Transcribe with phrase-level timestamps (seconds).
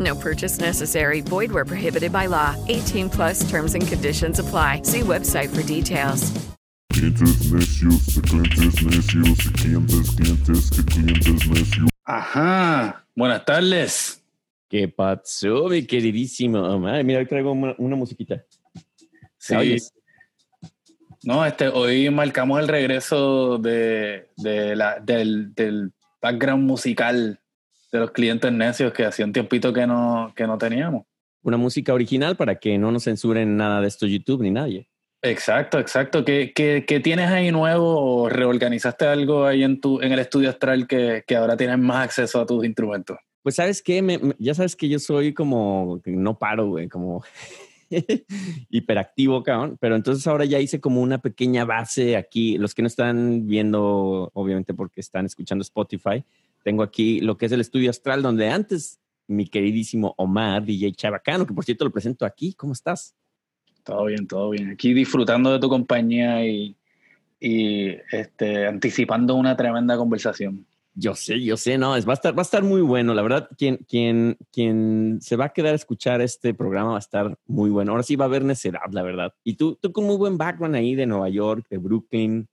[0.00, 1.20] No purchase necessary.
[1.20, 2.56] Void where prohibited by law.
[2.68, 4.82] 18 plus terms and conditions apply.
[4.84, 6.32] See website for details.
[6.92, 11.88] Clientes necios, clientes necios, clientes, clientes, clientes necios.
[12.04, 13.04] Ajá.
[13.14, 14.22] Buenas tardes.
[14.68, 17.02] ¿Qué pasó, mi queridísimo Omar?
[17.02, 18.44] Mira, hoy traigo una, una musiquita.
[19.36, 19.54] Sí.
[19.54, 19.92] oyes?
[21.24, 27.39] No, este, hoy marcamos el regreso de, de la, del, del background musical
[27.92, 31.04] de los clientes necios que hacía un tiempito que no, que no teníamos.
[31.42, 34.88] Una música original para que no nos censuren nada de esto YouTube ni nadie.
[35.22, 36.24] Exacto, exacto.
[36.24, 40.48] ¿Qué, qué, qué tienes ahí nuevo o reorganizaste algo ahí en, tu, en el estudio
[40.50, 43.18] astral que, que ahora tienes más acceso a tus instrumentos?
[43.42, 47.22] Pues, ¿sabes me- ya sabes que yo soy como, que no paro, güey, como
[48.70, 49.76] hiperactivo, cabrón.
[49.80, 52.58] Pero entonces ahora ya hice como una pequeña base aquí.
[52.58, 56.24] Los que no están viendo, obviamente porque están escuchando Spotify,
[56.62, 61.46] tengo aquí lo que es el estudio astral, donde antes mi queridísimo Omar, DJ Chabacano,
[61.46, 62.52] que por cierto lo presento aquí.
[62.54, 63.14] ¿Cómo estás?
[63.84, 64.70] Todo bien, todo bien.
[64.70, 66.76] Aquí disfrutando de tu compañía y,
[67.38, 70.66] y este, anticipando una tremenda conversación.
[70.94, 73.14] Yo sé, yo sé, no, es, va, a estar, va a estar muy bueno.
[73.14, 76.98] La verdad, quien, quien, quien se va a quedar a escuchar este programa va a
[76.98, 77.92] estar muy bueno.
[77.92, 79.32] Ahora sí va a haber necedad, la verdad.
[79.44, 82.48] Y tú, tú con muy buen background ahí de Nueva York, de Brooklyn,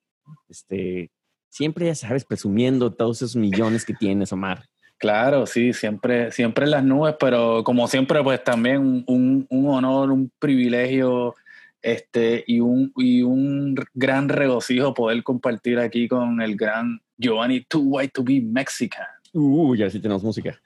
[0.47, 1.11] este,
[1.57, 4.63] siempre ya sabes, presumiendo todos esos millones que tienes, Omar.
[4.99, 10.11] Claro, sí, siempre, siempre en las nubes, pero como siempre, pues también un, un honor,
[10.11, 11.35] un privilegio
[11.81, 17.81] este, y, un, y un gran regocijo poder compartir aquí con el gran Giovanni Too
[17.81, 19.07] White to Be Mexican.
[19.33, 20.59] Uh, ya sí tenemos música.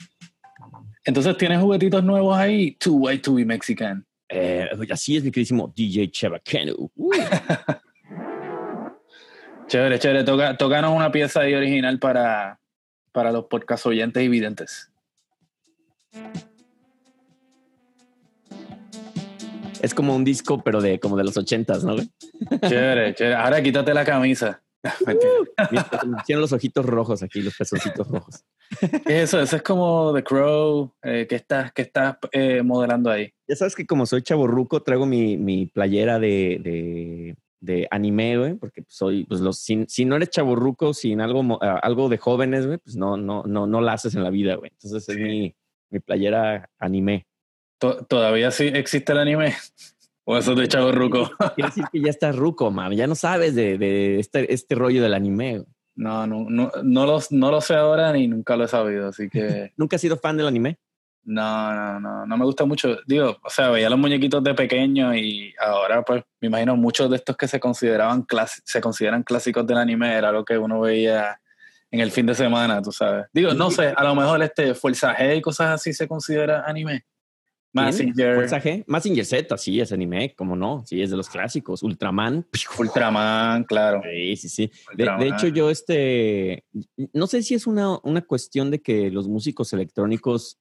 [1.05, 2.75] Entonces, ¿tienes juguetitos nuevos ahí?
[2.75, 4.05] Too White to Be Mexican.
[4.27, 6.91] Eh, así es, mi queridísimo DJ Chabacano.
[9.71, 10.23] Uh, Chévere, chévere.
[10.23, 12.59] Toca, tócanos una pieza ahí original para,
[13.11, 14.91] para los podcast oyentes y videntes.
[19.81, 21.95] es como un disco, pero de como de los ochentas, ¿no?
[22.67, 23.35] Chévere, chévere.
[23.35, 24.61] Ahora quítate la camisa.
[26.25, 28.43] Tienen los ojitos rojos aquí, los pezoncitos rojos.
[29.05, 29.39] ¿Qué es eso?
[29.41, 30.93] Eso es como The Crow.
[31.03, 33.33] Eh, ¿Qué estás, qué estás eh, modelando ahí?
[33.47, 38.53] Ya sabes que como soy chaborruco, traigo mi, mi playera de, de, de anime, güey,
[38.55, 42.65] porque soy, pues los, si, si no eres chaborruco, sin algo, ah, algo de jóvenes,
[42.65, 44.71] güey, pues no, no, no, no la haces en la vida, güey.
[44.73, 45.55] Entonces es mi,
[45.91, 47.27] mi playera anime.
[47.79, 49.53] To- ¿Todavía sí existe el anime?
[50.23, 51.29] ¿O eso de chavo ruco?
[51.55, 52.91] Quiere decir que ya estás ruco, man.
[52.93, 55.59] Ya no sabes de, de este, este rollo del anime.
[55.59, 55.67] güey.
[55.95, 59.29] No, no, no, no, lo, no lo sé ahora ni nunca lo he sabido, así
[59.29, 60.77] que ¿Nunca has sido fan del anime?
[61.23, 62.97] No, no, no, no me gusta mucho.
[63.05, 67.17] Digo, o sea, veía los muñequitos de pequeño y ahora pues me imagino muchos de
[67.17, 68.25] estos que se consideraban
[68.65, 71.39] se consideran clásicos del anime era lo que uno veía
[71.91, 73.25] en el fin de semana, tú sabes.
[73.33, 77.05] Digo, no sé, a lo mejor este Fuerza G y cosas así se considera anime.
[77.73, 78.83] Mazinger, Fuerza G.
[78.87, 80.83] Mazinger Z, sí, es anime, como no.
[80.85, 81.83] Sí, es de los clásicos.
[81.83, 82.45] Ultraman.
[82.77, 84.01] Ultraman, claro.
[84.03, 84.71] Sí, sí, sí.
[84.95, 86.65] De, de hecho, yo este,
[87.13, 90.59] no sé si es una, una cuestión de que los músicos electrónicos,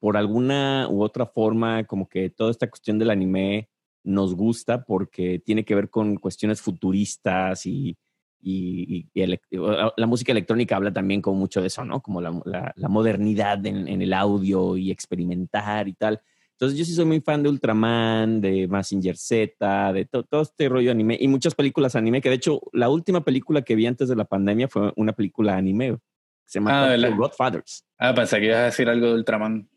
[0.00, 3.68] por alguna u otra forma, como que toda esta cuestión del anime
[4.02, 7.96] nos gusta porque tiene que ver con cuestiones futuristas y,
[8.42, 12.00] y- y elec- la música electrónica habla también como mucho de eso, ¿no?
[12.00, 16.20] Como la, la- la modernidad en, en el audio y experimentar y tal.
[16.52, 20.68] Entonces yo sí soy muy fan de Ultraman, de Mazinger Z, de to- todo este
[20.70, 24.08] rollo anime y muchas películas anime, que de hecho la última película que vi antes
[24.08, 25.90] de la pandemia fue una película anime.
[25.90, 25.98] que
[26.46, 27.08] Se llama Ah.
[27.16, 27.84] Godfathers.
[27.98, 29.68] Ah, pensé que ibas a decir algo de Ultraman.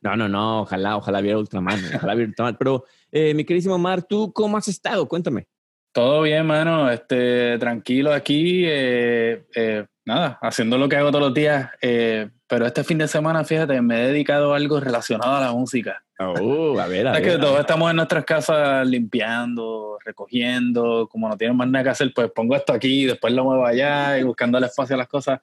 [0.00, 2.56] No, no, no, ojalá, ojalá viera Ultraman, ojalá viera Ultraman.
[2.58, 5.06] Pero eh, mi queridísimo Mar, ¿tú cómo has estado?
[5.08, 5.46] Cuéntame.
[5.92, 6.90] Todo bien, mano.
[6.90, 8.62] Este, tranquilo aquí.
[8.66, 11.70] eh, eh, nada, haciendo lo que hago todos los días.
[11.82, 15.52] eh, pero este fin de semana, fíjate, me he dedicado a algo relacionado a la
[15.52, 16.02] música.
[16.18, 17.32] Oh, a ver, a Es ver.
[17.34, 22.12] que todos estamos en nuestras casas limpiando, recogiendo, como no tienen más nada que hacer,
[22.14, 25.40] pues pongo esto aquí, después lo muevo allá y buscando el espacio a las cosas.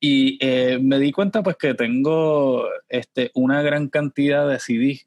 [0.00, 5.06] Y eh, me di cuenta pues que tengo este, una gran cantidad de CDs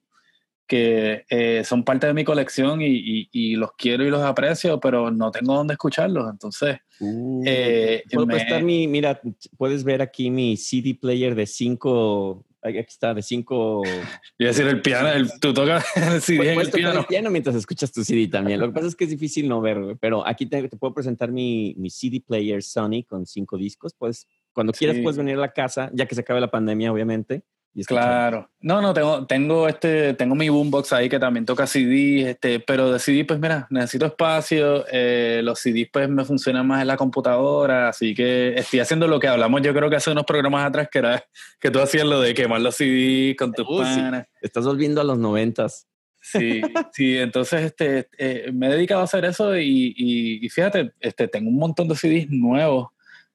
[0.68, 4.80] que eh, son parte de mi colección y, y- y los quiero y los aprecio,
[4.80, 6.30] pero no tengo dónde escucharlos.
[6.32, 9.20] Entonces, Uh, eh, Puedo me- prestar mi, mira,
[9.58, 13.82] puedes ver aquí mi CD player de cinco, aquí está, de cinco.
[13.84, 13.92] Yo
[14.38, 17.00] iba a decir el piano, el, tú tocas el CD Puedes el piano.
[17.00, 18.60] el piano mientras escuchas tu CD también.
[18.60, 21.32] Lo que pasa es que es difícil no ver, pero aquí te, te puedo presentar
[21.32, 23.96] mi, mi CD player Sony con cinco discos.
[23.98, 25.04] Pues cuando quieras Sí.
[25.04, 27.44] puedes venir a la casa, ya que se acabe la pandemia, obviamente.
[27.74, 27.86] y.
[27.86, 28.50] Claro.
[28.60, 32.92] No, no, tengo, tengo este, tengo mi boombox ahí que también toca CD, este, pero
[32.92, 34.84] de CD, pues mira, necesito espacio.
[34.92, 39.22] eh, los CDs pues me funcionan más en la computadora, así que estoy haciendo lo
[39.22, 41.24] que hablamos, yo creo que hace unos programas atrás, que era
[41.62, 44.00] que tú hacías lo de quemar los CDs con tus Uh, sí.
[44.02, 44.28] panas.
[44.42, 45.88] Estás volviendo a los noventas.
[46.22, 46.62] Sí,
[46.94, 51.28] sí, entonces este, eh, me he dedicado a hacer eso y, y- y fíjate, este,
[51.30, 52.90] tengo un montón de CDs nuevos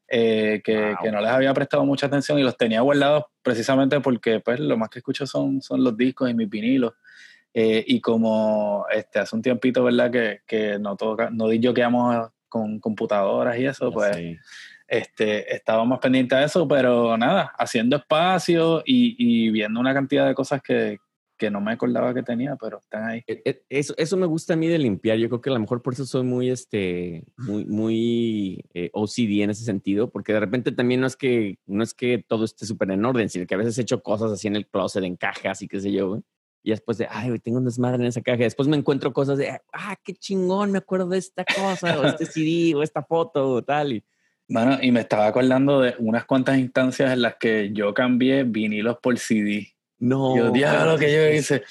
[0.08, 0.96] eh, que, Wow.
[1.02, 4.76] que no les había prestado mucha atención y los tenía guardados precisamente porque pues lo
[4.76, 6.94] más que escucho son, son los discos y mis vinilos.
[7.54, 10.10] Eh, y como este, hace un tiempito, ¿verdad?
[10.10, 14.38] Que, que no, toca, no di yo que amo con computadoras y eso, pues sé.
[14.86, 20.26] este, estaba más pendiente de eso, pero nada, haciendo espacio y, y viendo una cantidad
[20.26, 20.98] de cosas que,
[21.36, 23.22] que no me acordaba que tenía, pero están ahí.
[23.26, 25.18] E- e- Eso, eso me gusta a mí de limpiar.
[25.18, 29.42] Yo creo que a lo mejor por eso soy muy, este, muy, muy eh, OCD
[29.42, 32.66] en ese sentido, porque de repente también no es que, no es que todo esté
[32.66, 35.16] súper en orden, sino que a veces he hecho cosas así en el closet, en
[35.16, 36.22] cajas y qué sé yo, güey.
[36.62, 38.38] Y después de, ay, güey, tengo un desmadre en esa caja.
[38.38, 42.26] Después me encuentro cosas de, ah, qué chingón, me acuerdo de esta cosa, o este
[42.26, 43.92] CD, o esta foto, o tal.
[43.92, 44.04] Y,
[44.48, 48.96] Bueno, y me estaba acordando de unas cuantas instancias en las que yo cambié vinilos
[49.00, 49.75] por CD.
[49.98, 50.36] No.
[50.36, 51.62] yo, diablo, que yo hice.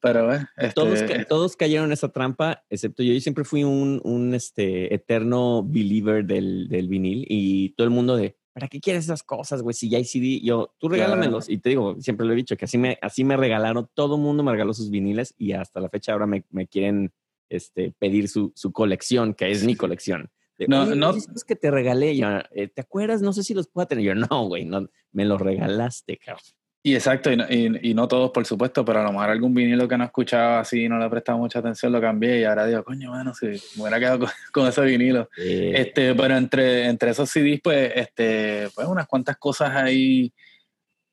[0.00, 3.12] Pero, este, Todos, ca- todos cayeron en esa trampa, excepto yo.
[3.12, 8.16] Yo siempre fui un, un este, eterno believer del, del vinil y todo el mundo
[8.16, 9.74] de, ¿para qué quieres esas cosas, güey?
[9.74, 11.04] Si ya hay CD, yo, tú Claro.
[11.12, 11.48] regálamelos.
[11.48, 14.22] Y te digo, siempre lo he dicho, que así me, así me regalaron, todo el
[14.22, 17.12] mundo me regaló sus viniles y hasta la fecha ahora me, me quieren
[17.48, 20.30] este, pedir su, su colección, que es mi colección.
[20.58, 21.14] De, No, "Oye, no-
[21.46, 23.22] que te regalé, yo, eh, ¿te acuerdas?
[23.22, 24.04] No sé si los puedo tener.
[24.04, 26.42] Yo, no, güey, no, me los regalaste, cabrón.
[26.88, 29.52] Y exacto, y no, y- y no todos, por supuesto, pero a lo mejor algún
[29.52, 32.82] vinilo que no escuchaba así, no le prestaba mucha atención, lo cambié y ahora digo,
[32.84, 35.28] coño, mano, si me hubiera quedado con, con ese vinilo.
[35.74, 40.32] Este, pero entre, entre esos CDs, pues, este, pues unas cuantas cosas ahí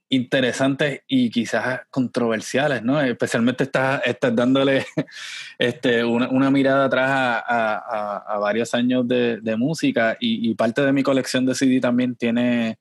[0.07, 3.01] interesantes y quizás controversiales, ¿no?
[3.01, 4.85] Especialmente estás, estás dándole
[5.57, 10.49] este, una, una mirada atrás a, a- a- a varios años de, de música y,
[10.49, 12.77] y parte de mi colección de CD también tiene,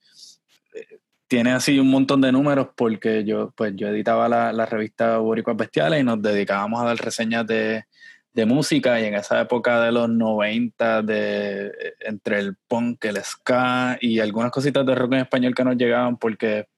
[0.74, 0.98] eh,
[1.34, 5.56] tiene así un montón de números porque yo, pues, yo editaba la, la revista Boricuas
[5.56, 7.86] Bestiales y nos dedicábamos a dar reseñas de,
[8.32, 9.00] de música.
[9.00, 14.52] Y en esa época de los 90, de, entre el punk, el ska y algunas
[14.52, 16.68] cositas de rock en español que nos llegaban porque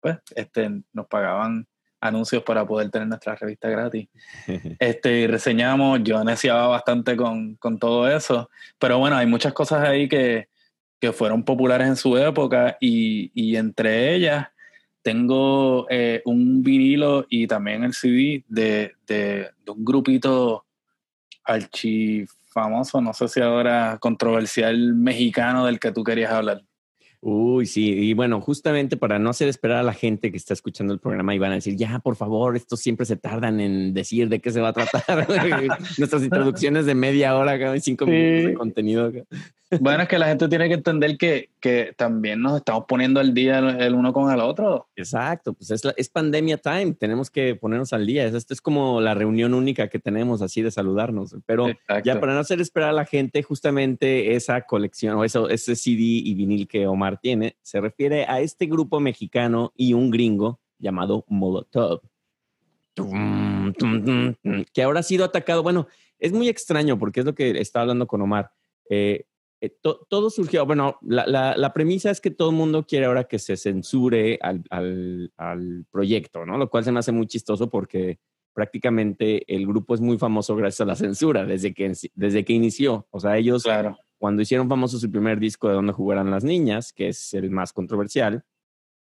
[0.00, 1.66] pues, este, nos pagaban
[2.00, 4.08] anuncios para poder tener nuestra revista gratis.
[4.78, 9.86] Este, y reseñamos, yo neciaba bastante con, con todo eso, pero bueno, hay muchas cosas
[9.86, 10.48] ahí que,
[11.00, 14.48] que fueron populares en su época y, y entre ellas
[15.02, 20.64] tengo eh, un vinilo y también el CD de, de, de un grupito
[21.44, 26.62] archifamoso, no sé si ahora controversial mexicano del que tú querías hablar.
[27.20, 30.92] Uy, sí, y bueno, justamente para no hacer esperar a la gente que está escuchando
[30.94, 34.28] el programa y van a decir, ya, por favor, estos siempre se tardan en decir
[34.28, 35.26] de qué se va a tratar.
[35.98, 38.10] Nuestras introducciones de media hora, cada cinco Sí.
[38.12, 39.12] minutos de contenido.
[39.80, 43.34] Bueno, es que la gente tiene que entender que, que también nos estamos poniendo al
[43.34, 44.88] día el, el uno con el otro.
[44.96, 48.24] Exacto, pues es, la- es pandemia time, tenemos que ponernos al día.
[48.26, 52.02] Esto es como la reunión única que tenemos así de saludarnos, pero Exacto.
[52.04, 56.00] ya para no hacer esperar a la gente, justamente esa colección o eso, ese CD
[56.02, 61.24] y vinil que Omar tiene, se refiere a este grupo mexicano y un gringo llamado
[61.28, 62.00] Molotov.
[62.94, 65.62] Tum, tum, tum, tum, Que ahora ha sido atacado.
[65.62, 65.86] Bueno,
[66.18, 68.50] es muy extraño porque es lo que estaba hablando con Omar.
[68.90, 69.24] Eh,
[69.60, 73.06] eh, to- todo surgió, bueno, la, la- la premisa es que todo el mundo quiere
[73.06, 76.56] ahora que se censure al, al- al proyecto, ¿no?
[76.58, 78.18] Lo cual se me hace muy chistoso porque
[78.54, 83.06] prácticamente el grupo es muy famoso gracias a la censura desde que, desde que inició.
[83.10, 83.96] O sea, ellos Claro.
[84.18, 87.72] cuando hicieron famoso su primer disco de Donde jugaran las niñas, que es el más
[87.72, 88.44] controversial,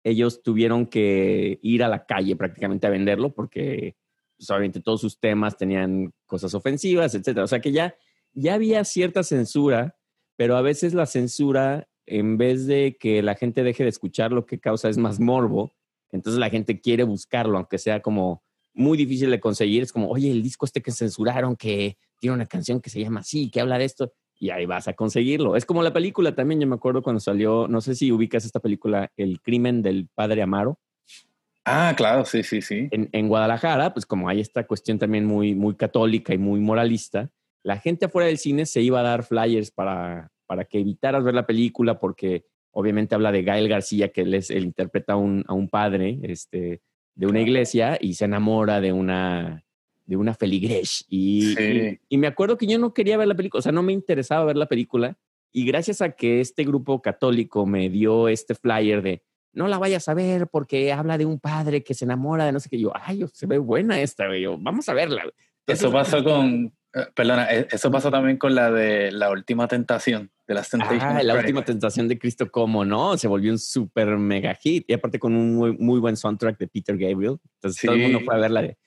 [0.04, 3.96] ellos tuvieron que ir a la calle prácticamente a venderlo porque
[4.38, 7.44] pues, obviamente todos sus temas tenían cosas ofensivas, etcétera.
[7.44, 7.96] O sea que ya,
[8.34, 9.97] ya había cierta censura,
[10.38, 14.46] pero a veces la censura en vez de que la gente deje de escuchar, lo
[14.46, 15.76] que causa es más morbo.
[16.12, 19.84] Entonces la gente quiere buscarlo, aunque sea como muy difícil de conseguir.
[19.84, 23.20] Es como, oye, el disco este que censuraron, que tiene una canción que se llama
[23.20, 25.56] así, que habla de esto, y ahí vas a conseguirlo.
[25.58, 28.62] Es como la película también, yo me acuerdo cuando salió, no sé si ubicas esta
[28.62, 30.80] película, El crimen del padre Amaro.
[31.66, 32.88] Ah, claro, sí, sí, sí.
[32.92, 37.30] En, en Guadalajara, pues como hay esta cuestión también muy, muy católica y muy moralista,
[37.68, 41.34] la gente afuera del cine se iba a dar flyers para, para que evitaras ver
[41.34, 45.44] la película porque obviamente habla de Gael García, que él, es, él interpreta a un,
[45.50, 46.82] a un padre este,
[47.14, 49.66] de una iglesia y se enamora de una,
[50.06, 51.04] de una feligres.
[51.10, 51.64] Y, Sí.
[51.64, 53.92] y, y me acuerdo que yo no quería ver la película, o sea, no me
[53.92, 55.18] interesaba ver la película.
[55.52, 60.08] Y gracias a que este grupo católico me dio este flyer de no la vayas
[60.08, 62.94] a ver porque habla de un padre que se enamora de no sé qué, yo,
[62.96, 65.24] ay, se ve buena esta, güey, yo, vamos a verla.
[65.24, 65.34] güey.
[65.68, 66.72] Eso Entonces, pasó con,
[67.16, 70.74] perdona, eh, eso pasó también con la de la última tentación, de las.
[70.74, 73.18] Ah, la última tentación de Cristo, ¿cómo no?
[73.18, 74.86] Se volvió un súper mega hit.
[74.88, 77.38] Y aparte con un muy, muy buen soundtrack de Peter Gabriel.
[77.56, 78.26] Entonces todo el mundo Sí.
[78.26, 78.78] fue a verla de,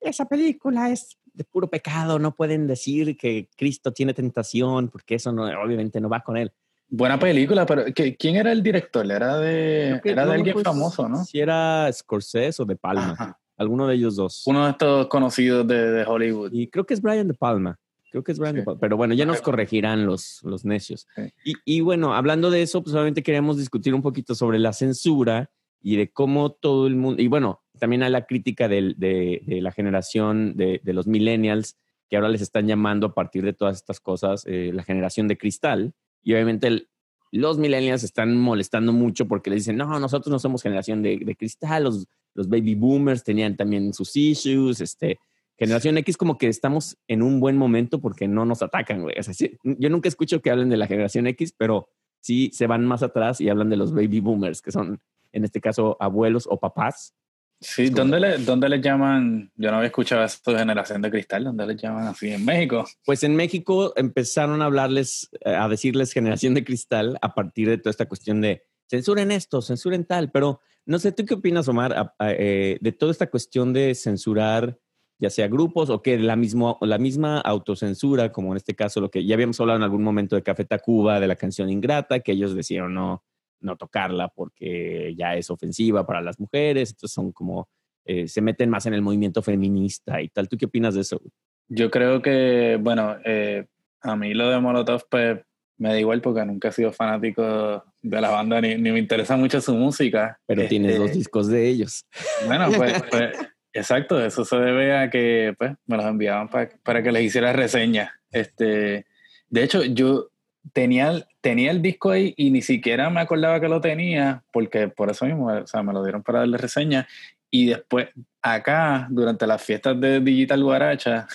[0.00, 5.30] esa película es de puro pecado, no pueden decir que Cristo tiene tentación, porque eso
[5.32, 6.52] no, obviamente no va con él.
[6.88, 9.08] Buena película, pero ¿qué- ¿quién era el director?
[9.10, 11.24] Era de, que- era de no, alguien pues, famoso, ¿no?
[11.24, 13.38] Si era Scorsese o De Palma, Ajá.
[13.60, 14.42] Alguno de ellos dos.
[14.46, 16.50] Uno de estos conocidos de, de Hollywood.
[16.52, 17.78] Y creo que es Brian De Palma.
[18.10, 18.60] Creo que es Brian Sí.
[18.60, 18.80] De Palma.
[18.80, 21.06] Pero bueno, ya nos corregirán los, los necios.
[21.14, 21.22] Sí.
[21.44, 25.50] Y, y bueno, hablando de eso, pues obviamente queríamos discutir un poquito sobre la censura
[25.82, 27.22] y de cómo todo el mundo.
[27.22, 31.76] Y bueno, también hay la crítica del- de, de la generación de, de los millennials,
[32.08, 35.38] que ahora les están llamando a partir de todas estas cosas eh, la generación de
[35.38, 35.92] cristal.
[36.22, 36.88] Y obviamente el-
[37.32, 41.36] los millennials están molestando mucho porque les dicen, no, nosotros no somos generación de, de
[41.36, 42.06] cristal, los,
[42.40, 45.18] los baby boomers tenían también sus issues, este,
[45.58, 49.14] generación X como que estamos en un buen momento porque no nos atacan, güey.
[49.18, 51.90] O sea, sí, yo nunca escucho que hablen de la generación X, pero
[52.22, 55.60] sí se van más atrás y hablan de los baby boomers, que son en este
[55.60, 57.14] caso abuelos o papás.
[57.60, 59.52] Sí, ¿dónde le, ¿dónde le llaman?
[59.54, 62.30] Yo no había escuchado esto de generación de cristal, ¿dónde le llaman así?
[62.30, 62.86] En México.
[63.04, 67.76] Pues en México empezaron a hablarles, eh, a decirles generación de cristal a partir de
[67.76, 72.14] toda esta cuestión de censuren esto, censuren tal, pero no sé, ¿tú qué opinas, Omar,
[72.20, 74.78] eh, de toda esta cuestión de censurar
[75.20, 79.10] ya sea grupos o que la, mismo, la misma autocensura, como en este caso lo
[79.10, 82.32] que ya habíamos hablado en algún momento de Café Tacuba, de la canción Ingrata, que
[82.32, 83.22] ellos decidieron no,
[83.60, 87.68] no tocarla porque ya es ofensiva para las mujeres, entonces son como,
[88.06, 90.48] eh, se meten más en el movimiento feminista y tal.
[90.48, 91.20] ¿Tú qué opinas de eso?
[91.68, 93.66] Yo creo que, bueno, eh,
[94.00, 95.38] a mí lo de Molotov pues,
[95.80, 99.36] me da igual porque nunca he sido fanático de la banda ni, ni me interesa
[99.36, 100.38] mucho su música.
[100.46, 102.04] Pero tienes Este, dos discos de ellos.
[102.46, 103.32] Bueno, pues, pues,
[103.72, 107.52] exacto, eso se debe a que pues, me los enviaban pa- para que les hiciera
[107.54, 108.14] reseña.
[108.30, 109.06] Este,
[109.48, 110.28] de hecho, yo
[110.74, 114.88] tenía, el- tenía el disco ahí y ni siquiera me acordaba que lo tenía, porque
[114.88, 117.08] por eso mismo, o sea, me lo dieron para darle reseña.
[117.50, 118.08] Y después,
[118.42, 121.26] acá, durante las fiestas de Digital Guaracha,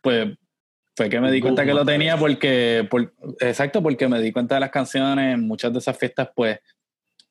[0.00, 0.28] pues
[0.94, 4.56] fue que me di cuenta que lo tenía porque, por- exacto, porque me di cuenta
[4.56, 6.58] de las canciones, muchas de esas fiestas, pues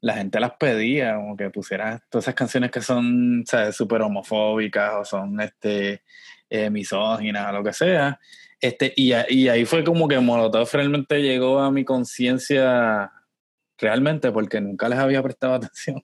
[0.01, 4.93] la gente las pedía, como que pusieras todas esas canciones que son, ¿sabes?, súper homofóbicas
[4.99, 6.01] o son, este,
[6.49, 8.19] eh, misóginas o lo que sea.
[8.59, 13.11] Este, y, y ahí fue como que Molotov realmente llegó a mi conciencia
[13.77, 16.03] realmente porque nunca les había prestado atención.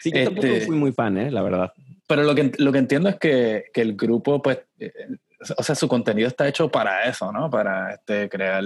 [0.00, 1.30] Sí, yo tampoco Este- fui muy fan, ¿eh?
[1.30, 1.72] la verdad.
[2.08, 4.92] Pero lo que, lo que entiendo es que, que el grupo, pues, eh,
[5.56, 7.48] o sea, su contenido está hecho para eso, ¿no?
[7.48, 8.62] Para este, crear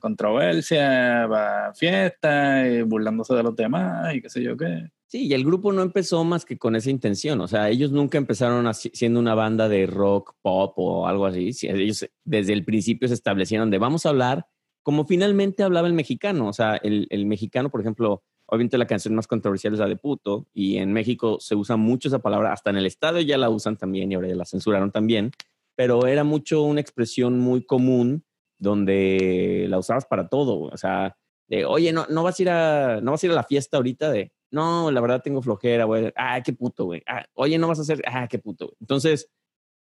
[0.00, 4.90] controversia, para fiestas, burlándose de los demás y qué sé yo qué.
[5.06, 7.40] Sí, y el grupo no empezó más que con esa intención.
[7.40, 11.54] O sea, ellos nunca empezaron siendo una banda de rock, pop o algo así.
[11.54, 14.46] Sí, Ellos desde el principio se establecieron de vamos a hablar
[14.82, 16.48] como finalmente hablaba el mexicano.
[16.48, 19.96] O sea, el, el mexicano, por ejemplo, obviamente la canción más controversial es la de
[19.96, 23.50] puto, y en México se usa mucho esa palabra, hasta en el estadio ya la
[23.50, 25.32] usan también y ahora ya la censuraron también,
[25.78, 28.24] pero era mucho una expresión muy común
[28.58, 30.62] donde la usabas para todo.
[30.62, 31.16] O sea,
[31.46, 33.76] de, oye, no, no vas a ir a, no vas a ir a la fiesta
[33.76, 36.12] ahorita de, no, la verdad tengo flojera, güey.
[36.16, 37.04] Ah, qué puto, güey.
[37.06, 38.74] Ah, oye, no vas a hacer, ah, qué puto.
[38.80, 39.30] Entonces,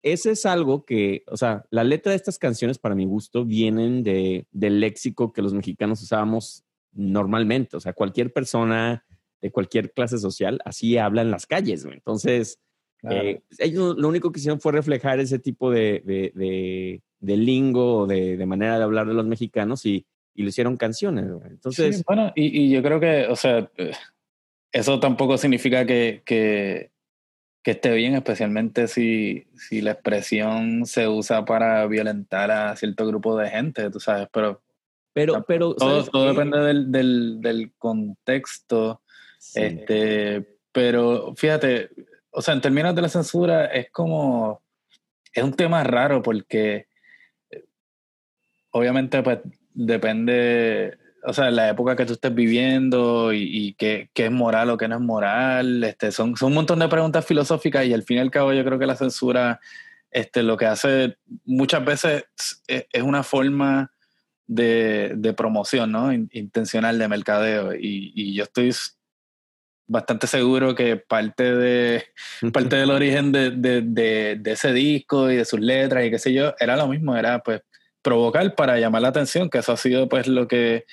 [0.04, 4.04] ese es algo que, o sea, la letra de estas canciones, para mi gusto, vienen
[4.04, 7.78] de, del léxico que los mexicanos usábamos normalmente.
[7.78, 9.08] O sea, cualquier persona
[9.42, 11.98] de cualquier clase social así habla en las calles, güey.
[11.98, 12.60] Entonces,
[13.04, 18.08] eh, ellos lo único que hicieron fue reflejar ese tipo de, de, de, de lingo,
[18.08, 21.26] de, de manera de hablar de los mexicanos y, y lo hicieron canciones.
[21.50, 23.92] Entonces, Sí, bueno, y, y yo creo que, o sea, eh,
[24.72, 26.92] eso tampoco significa que, que,
[27.64, 33.38] que esté bien, especialmente si, si la expresión se usa para violentar a cierto grupo
[33.38, 34.62] de gente, tú sabes, pero
[35.12, 39.02] Pero, pero todo, todo depende del, del, del contexto.
[39.56, 41.90] Este, pero fíjate,
[42.32, 44.62] o sea, en términos de la censura es como,
[45.34, 46.88] es un tema raro porque
[47.50, 47.66] eh,
[48.72, 49.40] obviamente pues
[49.74, 54.70] depende, o sea, la época que tú estés viviendo y, y qué, qué, es moral
[54.70, 58.04] o qué no es moral, este, son, son un montón de preguntas filosóficas y al
[58.04, 59.60] fin y al cabo yo creo que la censura
[60.12, 62.26] este, lo que hace muchas veces
[62.68, 63.92] es, es una forma
[64.48, 66.12] de, de, promoción, ¿no?
[66.12, 68.72] Intencional de mercadeo y yo estoy
[69.90, 72.04] bastante seguro que parte de
[72.54, 76.20] parte del origen de, de, de, de, ese disco y de sus letras y qué
[76.20, 77.62] sé yo, era lo mismo, era pues
[78.02, 80.86] provocar para llamar la atención, que eso ha sido pues lo que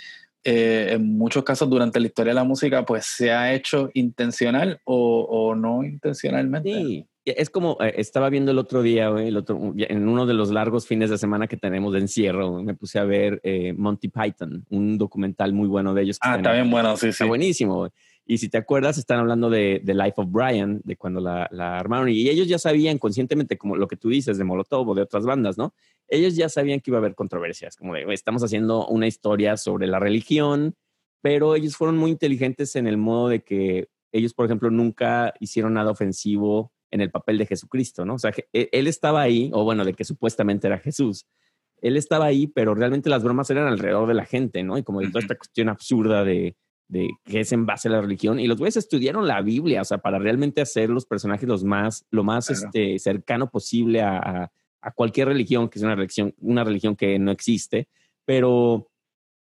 [0.45, 4.81] eh, en muchos casos durante la historia de la música pues se ha hecho intencional
[4.85, 6.73] o, o no intencionalmente.
[6.73, 7.07] Sí.
[7.27, 10.87] Es como eh, estaba viendo el otro día, el otro, en uno de los largos
[10.87, 14.97] fines de semana que tenemos de encierro, me puse a ver eh, Monty Python, un
[14.97, 16.19] documental muy bueno de ellos.
[16.21, 17.29] Ah, está bien bueno, sí, está sí.
[17.29, 17.91] buenísimo.
[18.29, 21.79] Y si te acuerdas, están hablando de The Life of Brian, de cuando la, la,
[21.79, 22.09] armaron.
[22.09, 25.25] Y ellos ya sabían conscientemente, como lo que tú dices de Molotov o de otras
[25.25, 25.75] bandas, ¿no?
[26.09, 29.87] Ellos ya sabían que iba a haber controversias, como de, estamos haciendo una historia sobre
[29.87, 30.75] la religión,
[31.23, 35.75] pero ellos fueron muy inteligentes en el modo de que ellos, por ejemplo, nunca hicieron
[35.75, 38.15] nada ofensivo en el papel de Jesucristo, ¿no?
[38.15, 41.27] O sea, e, él estaba ahí, o bueno, de que supuestamente era Jesús.
[41.81, 44.79] Él estaba ahí, pero realmente las bromas eran alrededor de la gente, ¿no?
[44.79, 46.57] Y como de toda esta cuestión absurda de
[46.89, 49.85] de que es en base a la religión y los güeyes estudiaron la Biblia, o
[49.85, 52.67] sea, para realmente hacer los personajes los más, lo más claro.
[52.67, 57.19] este, cercano posible a, a, a, cualquier religión, que es una religión, una religión que
[57.19, 57.89] no existe,
[58.25, 58.89] pero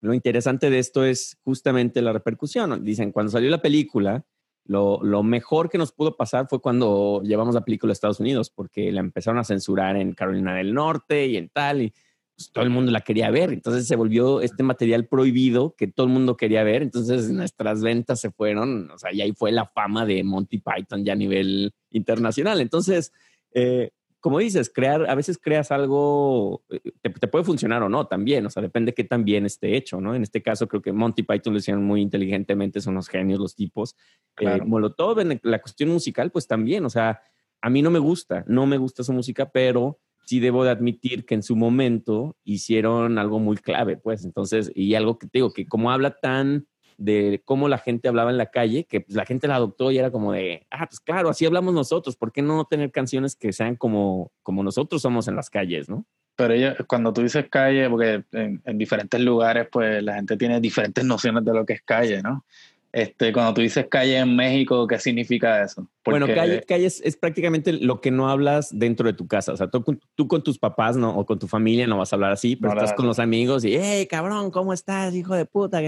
[0.03, 2.85] lo interesante de esto es justamente la repercusión.
[2.85, 4.25] Dicen, cuando salió la película,
[4.65, 8.51] lo, lo, mejor que nos pudo pasar fue cuando llevamos la película a Estados Unidos,
[8.51, 11.95] porque la empezaron a censurar en Carolina del Norte y en tal, y
[12.41, 13.53] pues, todo el mundo la quería ver.
[13.53, 16.81] Entonces se volvió este material prohibido que todo el mundo quería ver.
[16.81, 21.05] Entonces nuestras ventas se fueron, o sea, y ahí fue la fama de Monty Python
[21.05, 22.63] ya a nivel internacional.
[22.63, 23.13] Entonces,
[23.53, 26.65] eh, como dices, crear, a veces creas algo,
[27.03, 29.77] te, te, puede funcionar o no también, o sea, depende de qué tan bien esté
[29.77, 30.15] hecho, ¿no?
[30.15, 33.55] En este caso creo que Monty Python lo hicieron muy inteligentemente, son unos genios los
[33.55, 33.97] tipos.
[34.35, 34.65] Claro.
[34.65, 37.21] Eh, Molotov en la cuestión musical, pues también, o sea,
[37.61, 39.99] a mí no me gusta, no me gusta su música, pero
[40.31, 44.95] sí debo de admitir que en su momento hicieron algo muy clave, pues entonces, y
[44.95, 48.47] algo que te digo, que como habla tan de cómo la gente hablaba en la
[48.47, 51.47] calle, que pues, la gente la adoptó y era como de, ah, pues claro, así
[51.47, 55.51] hablamos nosotros, ¿por qué no tener canciones que sean como, como nosotros somos en las
[55.51, 56.07] calles, no?
[56.37, 60.61] Pero ella, cuando tú dices calle, porque en, en diferentes lugares, pues la gente tiene
[60.61, 62.45] diferentes nociones de lo que es calle, ¿no?
[62.93, 65.89] Este, cuando tú dices calle en México, ¿qué significa eso?
[66.03, 66.19] Porque...
[66.19, 69.53] Bueno, calle, calle es, es, prácticamente lo que no hablas dentro de tu casa.
[69.53, 69.85] O sea, tú,
[70.17, 72.75] tú, con tus papás no, o con tu familia no vas a hablar así, pero
[72.75, 75.81] no, estás con los amigos y, hey, cabrón, ¿cómo estás, hijo de puta?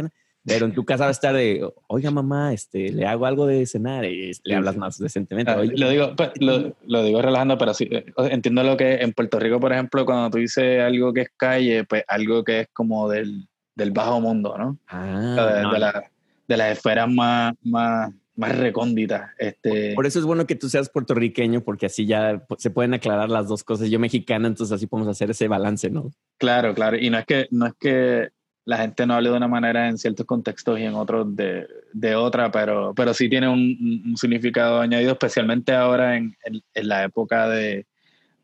[0.45, 3.65] Pero en tu casa va a estar de, oiga, mamá, este, le hago algo de
[3.67, 5.53] cenar y le hablas más decentemente.
[5.53, 9.39] Oye, lo, digo, lo, lo, digo relajando, pero sí, eh, entiendo lo que en Puerto
[9.39, 13.09] Rico, por ejemplo, cuando tú dices algo que es calle, pues algo que es como
[13.09, 14.79] del, del bajo mundo, ¿no?
[14.89, 15.73] Ah, de, no.
[15.73, 16.12] de la,
[16.53, 19.31] de las esferas más, más, más recónditas.
[19.39, 19.95] Este...
[19.95, 23.49] Por eso es bueno que tú seas puertorriqueño, porque así ya se pueden aclarar las
[23.49, 23.89] dos cosas.
[23.89, 26.11] Yo mexicana, entonces así podemos hacer ese balance, ¿no?
[26.39, 26.99] Claro, claro.
[26.99, 28.29] Y no es que, no es que
[28.65, 32.15] la gente no hable de una manera en ciertos contextos y en otros de, de
[32.15, 37.03] otra, pero, pero sí tiene un, un, significado añadido, especialmente ahora en, en, en la
[37.03, 37.87] época de,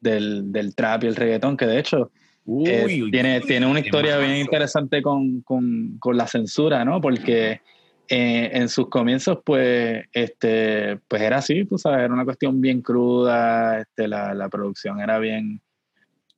[0.00, 2.10] del, del, trap y el reggaetón, que de hecho
[2.46, 7.00] uy, eh, uy, tiene, tiene una historia bien interesante con, con, con, la censura, ¿no?
[7.00, 7.60] Porque
[8.08, 12.80] eh, en sus comienzos, pues, este, pues era así, tú sabes, era una cuestión bien
[12.80, 15.60] cruda, este, la, producción era bien,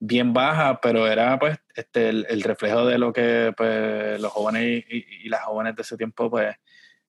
[0.00, 5.26] bien baja, pero era pues este, el, reflejo de lo que pues, los jóvenes y,
[5.26, 6.56] y, las jóvenes de ese tiempo pues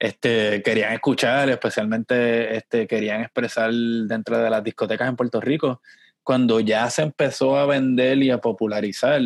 [0.02, 5.82] este, querían escuchar, especialmente este, querían expresar dentro de las discotecas en Puerto Rico.
[6.24, 9.22] Cuando ya se empezó a vender y a popularizar,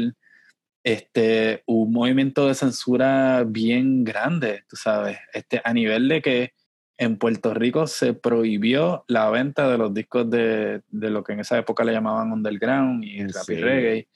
[0.86, 6.54] este, un movimiento de censura bien grande, tú sabes, este, a nivel de que
[7.00, 11.40] en Puerto Rico se prohibió la venta de los discos de, de lo que en
[11.40, 13.54] esa época le llamaban underground y rap sí.
[13.54, 14.08] y reggae.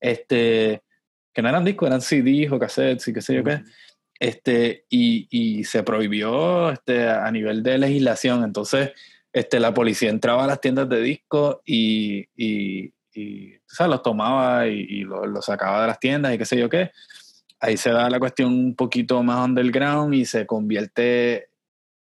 [0.00, 0.82] Este,
[1.32, 3.62] que no eran discos, eran CDs o cassettes y qué sé yo qué.
[4.18, 8.42] Este, y, y se prohibió este, a nivel de legislación.
[8.42, 8.90] Entonces,
[9.32, 13.90] este, la policía entraba a las tiendas de discos y, y, y ¿sabes?
[13.90, 16.90] los tomaba y, y los lo sacaba de las tiendas y qué sé yo qué.
[17.58, 21.48] Ahí se da la cuestión un poquito más underground y se convierte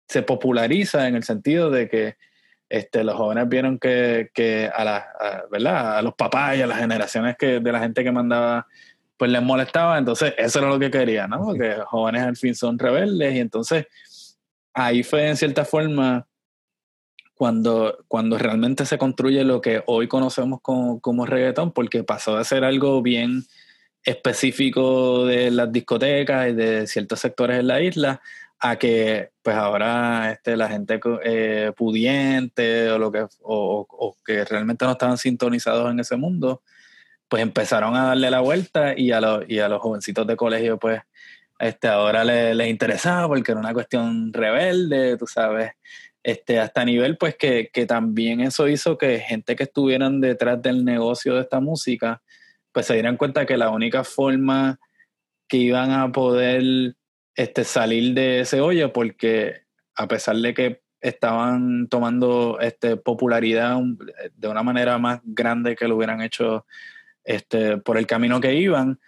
[0.07, 2.17] se populariza en el sentido de que
[2.69, 5.97] este, los jóvenes vieron que, que a, la, a, ¿verdad?
[5.97, 8.67] a los papás y a las generaciones que, de la gente que mandaba
[9.17, 11.41] pues les molestaba, entonces eso era lo que quería, ¿no?
[11.41, 13.85] Porque jóvenes al fin son rebeldes y entonces
[14.73, 16.27] ahí fue en cierta forma
[17.35, 22.45] cuando, cuando realmente se construye lo que hoy conocemos como, como reggaetón, porque pasó de
[22.45, 23.43] ser algo bien
[24.03, 28.21] específico de las discotecas y de ciertos sectores en la isla
[28.59, 34.85] a que pues ahora este, la gente eh, pudiente o lo que o, que realmente
[34.85, 36.61] no estaban sintonizados en ese mundo
[37.27, 40.77] pues empezaron a darle la vuelta y a, los, y a los jovencitos de colegio
[40.77, 41.01] pues
[41.59, 45.71] este, ahora les, les interesaba porque era una cuestión rebelde, tú sabes,
[46.25, 50.83] este, hasta nivel pues que, que, también eso hizo que gente que estuvieran detrás del
[50.83, 52.23] negocio de esta música
[52.71, 54.79] pues se dieran cuenta que la única forma
[55.47, 56.95] que iban a poder
[57.35, 63.77] este, salir de ese hoyo porque a pesar de que estaban tomando este, popularidad
[64.33, 66.65] de una manera más grande que lo hubieran hecho
[67.23, 68.99] este, por el camino que iban,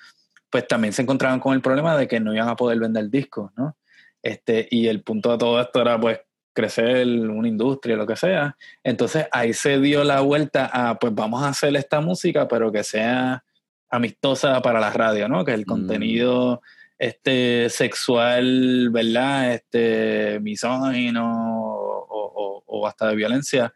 [0.51, 3.51] pues también se encontraban con el problema de que no iban a poder vender discos,
[3.57, 3.75] ¿no?
[4.21, 6.19] Este, y el punto de todo esto era pues
[6.57, 8.57] crecer una industria, lo que sea.
[8.83, 12.83] Entonces ahí se dio la vuelta a, pues vamos a hacer esta música, pero que
[12.83, 13.43] sea
[13.91, 15.45] amistosa para la radio, ¿no?
[15.45, 15.65] Que el mm.
[15.65, 16.63] contenido
[16.97, 19.53] este, sexual, ¿verdad?
[19.53, 23.71] Este, misógino o, o, hasta de violencia,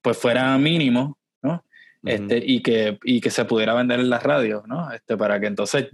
[0.00, 1.62] pues fuera mínimo, ¿no?
[2.06, 4.90] este, y, que, y que se pudiera vender en las radios, ¿no?
[4.90, 5.88] Este, para que entonces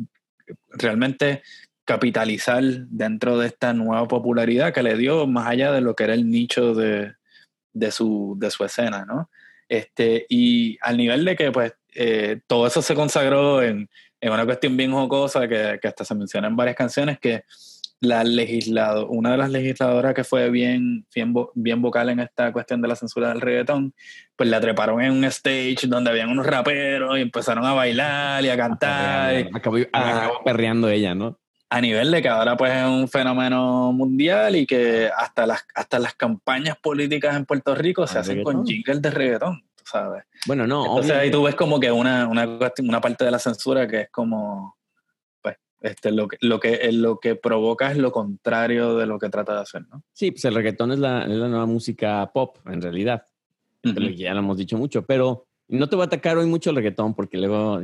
[0.68, 1.42] realmente
[1.84, 6.14] capitalizar dentro de esta nueva popularidad que le dio más allá de lo que era
[6.14, 7.14] el nicho de,
[7.72, 9.30] de, su, de su escena, ¿no?
[9.68, 13.88] Este, y al nivel de que pues eh, todo eso se consagró en,
[14.20, 17.44] en, una cuestión bien jocosa que, que hasta se menciona en varias canciones que
[18.02, 22.82] la legislado, una de las legisladoras que fue bien, bien, bien, vocal en esta cuestión
[22.82, 23.94] de la censura del reggaetón,
[24.34, 28.48] pues la treparon en un stage donde habían unos raperos y empezaron a bailar y
[28.48, 29.48] a cantar.
[29.54, 29.76] Acabó,
[30.44, 31.38] perreando ella, ¿no?
[31.74, 35.98] A nivel de que ahora pues es un fenómeno mundial y que hasta las, hasta
[35.98, 40.24] las campañas políticas en Puerto Rico se hacen con jingles de reggaetón, sabes.
[40.46, 40.85] Bueno, no.
[40.85, 42.46] Entonces ahí tú ves como que una, una,
[42.78, 44.76] una parte de la censura que es como
[45.80, 49.54] este, lo, que, lo, que, lo que provoca es lo contrario de lo que trata
[49.54, 50.04] de hacer, ¿no?
[50.12, 53.24] Sí, pues el reggaetón es la, es la nueva música pop, en realidad.
[53.82, 57.14] Ya lo hemos dicho mucho, pero no te voy a atacar hoy mucho el reggaetón
[57.14, 57.80] porque luego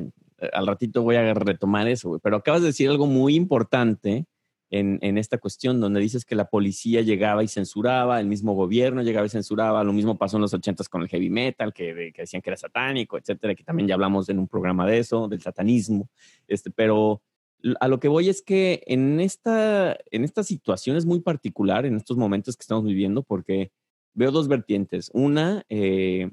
[0.53, 4.27] al ratito voy a retomar eso, Pero acabas de decir algo muy importante
[4.71, 9.03] en, en, esta cuestión donde dices que la policía llegaba y censuraba, el mismo gobierno
[9.03, 12.23] llegaba y censuraba, lo mismo pasó en los ochentas con el heavy metal, que, que,
[12.23, 15.41] decían que era satánico, etcétera, que también ya hablamos en un programa de eso, del
[15.41, 16.09] satanismo,
[16.47, 17.23] este, pero
[17.81, 21.97] a lo que voy es que en esta, en esta situación es muy particular, en
[21.97, 23.73] estos momentos que estamos viviendo, porque
[24.15, 25.11] veo dos vertientes.
[25.13, 26.31] Una, eh,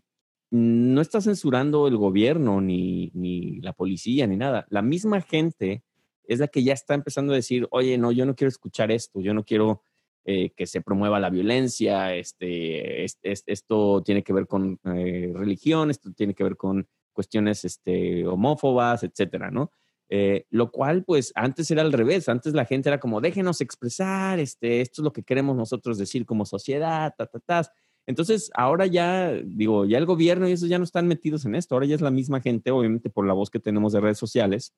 [0.55, 4.65] no está censurando el gobierno, ni, ni la policía, ni nada.
[4.69, 5.83] La misma gente
[6.23, 9.19] es la que ya está empezando a decir, oye, no, yo no quiero escuchar esto,
[9.19, 9.81] yo no quiero
[10.23, 16.11] eh, que se promueva la violencia, este, esto tiene que ver con eh, religión, esto
[16.13, 19.71] tiene que ver con cuestiones este, homófobas, etcétera, ¿no?
[20.09, 22.29] Eh, lo cual, pues, antes era al revés.
[22.29, 26.25] Antes la gente era como, déjenos expresar, este, esto es lo que queremos nosotros decir
[26.25, 27.71] como sociedad, ta, ta, ta.
[28.07, 31.75] Entonces, ahora ya, digo, ya el gobierno y eso ya no están metidos en esto.
[31.75, 34.75] Ahora ya es la misma gente, obviamente, por la voz que tenemos de redes sociales.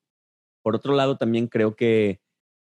[0.62, 2.20] Por otro lado, también creo que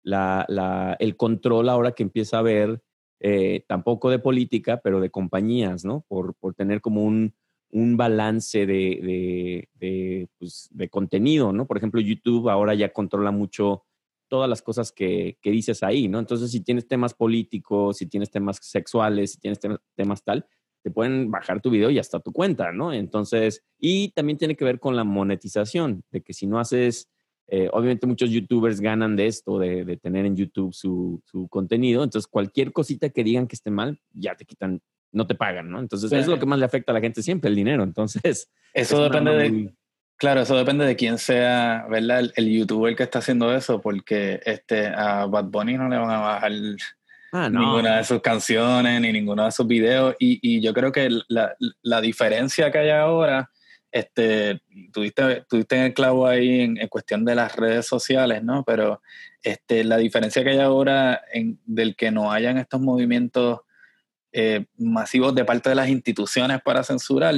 [0.04, 2.82] la, la, el control ahora que empieza a haber,
[3.20, 6.06] eh, tampoco de política, pero de compañías, ¿no?
[6.08, 7.34] Por, por tener como un,
[7.72, 11.66] un balance de, de, pues, de, contenido, ¿no?
[11.66, 13.84] Por ejemplo, YouTube ahora ya controla mucho
[14.32, 16.18] todas las cosas que, que, dices ahí, ¿no?
[16.18, 19.60] Entonces, si tienes temas políticos, si tienes temas sexuales, si tienes
[19.94, 20.46] temas, tal,
[20.82, 22.94] te pueden bajar tu video y hasta tu cuenta, ¿no?
[22.94, 27.10] Entonces, y también tiene que ver con la monetización, de que si no haces,
[27.48, 32.02] eh, obviamente muchos youtubers ganan de esto, de, de tener en YouTube su, su, contenido,
[32.02, 35.82] entonces cualquier cosita que digan que esté mal, ya te quitan no te pagan, ¿no?
[35.82, 37.84] Entonces, eso es lo que más le afecta a la gente siempre, el dinero.
[37.84, 39.74] Entonces, eso depende de.
[40.22, 42.32] Claro, eso depende de quién sea, ¿verdad?
[42.36, 46.20] El, youtuber que está haciendo eso, porque este, a Bad Bunny no le van a
[46.20, 46.52] bajar
[47.32, 50.16] ah, ninguna de sus canciones ni ninguno de sus videos.
[50.20, 53.50] Y, y yo creo que la, la, diferencia que hay ahora,
[53.92, 54.62] este,
[54.94, 58.64] tuviste, tuviste el clavo ahí en, en, cuestión de las redes sociales, ¿no?
[58.64, 59.02] Pero
[59.42, 63.62] este, la diferencia que hay ahora en, del que no hayan estos movimientos
[64.34, 67.34] eh, masivos de parte de las instituciones para censurar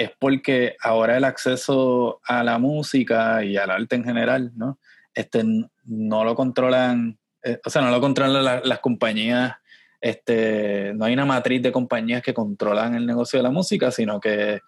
[0.00, 4.78] es porque ahora el acceso a la música y al arte en general, ¿no?
[5.14, 5.44] Este,
[5.84, 9.56] no lo controlan, eh, o sea, no lo controlan las compañías,
[10.00, 14.18] este, no hay una matriz de compañías que controlan el negocio de la música, sino
[14.18, 14.60] que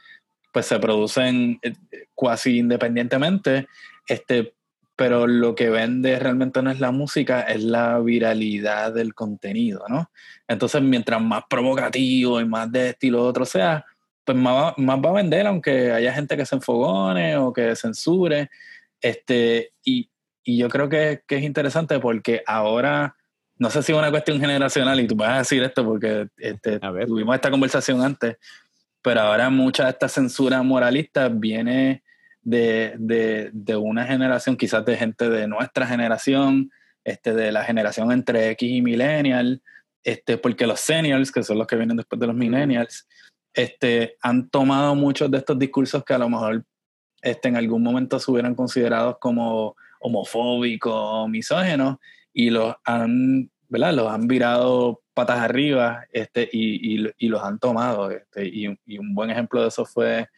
[0.52, 1.72] pues se producen eh,
[2.14, 3.68] cuasi independientemente,
[4.06, 4.52] este,
[4.96, 10.10] pero lo que vende realmente no es la música, es la viralidad del contenido, ¿no?
[10.46, 13.86] Entonces, mientras más provocativo y más de estilo otro sea,
[14.24, 18.50] pues más, más va a vender, aunque haya gente que se enfogone o que censure.
[19.00, 20.10] Este, y,
[20.44, 23.16] y yo creo que, que, es interesante porque ahora,
[23.58, 26.78] no sé si es una cuestión generacional, y tú vas a decir esto porque este,
[26.78, 28.36] tuvimos esta conversación antes,
[29.02, 32.02] pero ahora mucha de esta censura moralista viene
[32.42, 36.70] de, de, de, una generación, quizás de gente de nuestra generación,
[37.04, 39.62] este, de la generación entre X y millennial,
[40.04, 43.06] este, porque los seniors, que son los que vienen después de los millennials,
[43.54, 46.64] este, han tomado muchos de estos discursos que a lo mejor
[47.20, 51.98] este, en algún momento se hubieran considerado como homofóbicos misógenos
[52.32, 53.94] y los han, ¿verdad?
[53.94, 58.10] Los han virado patas arriba este, y, los han tomado.
[58.36, 60.28] Y, un buen ejemplo de eso fue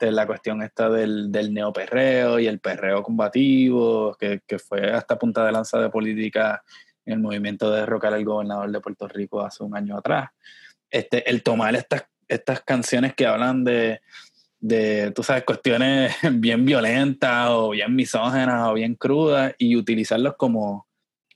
[0.00, 5.52] la cuestión esta del, del neoperreo y el perreo combativo, que, fue hasta punta de
[5.52, 6.62] lanza de política
[7.04, 10.30] en el movimiento de derrocar al gobernador de Puerto Rico hace un año atrás.
[10.90, 14.00] El tomar estas, estas canciones que hablan de,
[14.60, 20.86] de, tú sabes, cuestiones bien violentas o bien misógenas o bien crudas y utilizarlos como,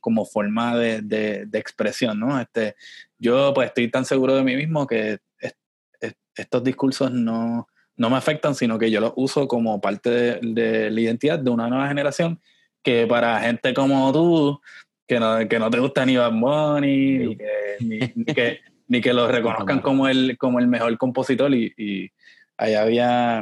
[0.01, 2.41] como forma de, de, de, expresión, ¿no?
[2.41, 2.75] Este,
[3.19, 5.55] yo pues estoy tan seguro de mí mismo que es,
[6.01, 10.41] es, estos discursos no, no me afectan, sino que yo los uso como parte de,
[10.43, 12.41] de, la identidad de una nueva generación
[12.83, 14.61] que para gente como tú,
[15.07, 19.01] que no, que no te gusta ni Bad Bunny, ni que, ni, ni que, ni
[19.01, 22.11] que lo reconozcan como el, como el mejor compositor y, y
[22.57, 23.39] ahí había,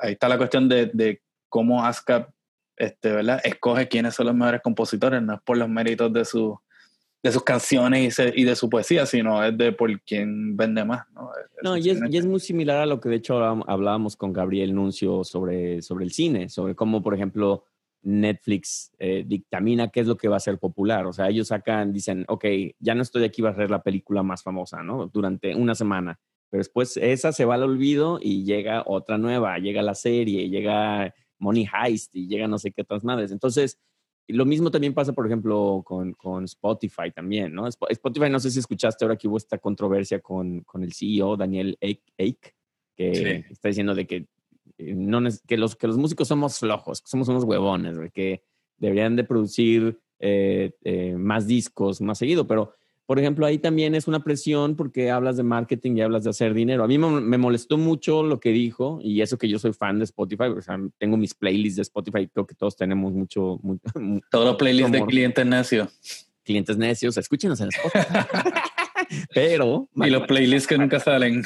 [0.00, 2.30] ahí está la cuestión de, de cómo ASCAP
[2.76, 3.40] este, ¿verdad?
[3.44, 6.58] escoge quiénes son los mejores compositores, no es por los méritos de, su,
[7.22, 10.84] de sus canciones y, se, y de su poesía, sino es de por quién vende
[10.84, 11.06] más.
[11.12, 11.30] No,
[11.62, 14.74] no y, es, y, es, muy similar a lo que de hecho hablábamos con Gabriel
[14.74, 17.64] Nuncio sobre, sobre el cine, sobre cómo, por ejemplo,
[18.04, 21.06] Netflix eh, dictamina qué es lo que va a ser popular.
[21.06, 22.44] O sea, ellos sacan, dicen, ok,
[22.78, 25.08] ya no estoy aquí, va a ser la película más famosa, ¿no?
[25.08, 26.20] Durante una semana.
[26.50, 31.12] Pero después esa se va al olvido y llega otra nueva, llega la serie, llega
[31.38, 33.32] Money Heist y llega no sé qué otras madres.
[33.32, 33.80] Entonces,
[34.28, 37.66] lo mismo también pasa, por ejemplo, con, con, Spotify también, ¿no?
[37.66, 41.76] Spotify, no sé si escuchaste ahora que hubo esta controversia con, con el CEO, Daniel
[41.80, 42.54] Eich,
[42.96, 43.52] que sí.
[43.52, 44.26] está diciendo de que,
[44.78, 48.42] no, que, los, que los músicos somos flojos, que somos unos huevones, que
[48.76, 52.74] deberían de producir eh, eh, más discos más seguido, pero
[53.06, 56.54] por ejemplo, ahí también es una presión porque hablas de marketing y hablas de hacer
[56.54, 56.84] dinero.
[56.84, 60.04] A mí me, molestó mucho lo que dijo y eso que yo soy fan de
[60.04, 63.60] Spotify, o sea, tengo mis playlists de Spotify, creo que todos tenemos mucho...
[63.62, 66.28] mucho Todos los playlists de clientes necios.
[66.44, 68.04] Clientes necios, escúchenos en Spotify.
[69.34, 69.88] pero...
[69.94, 71.42] Y los playlists que nunca salen.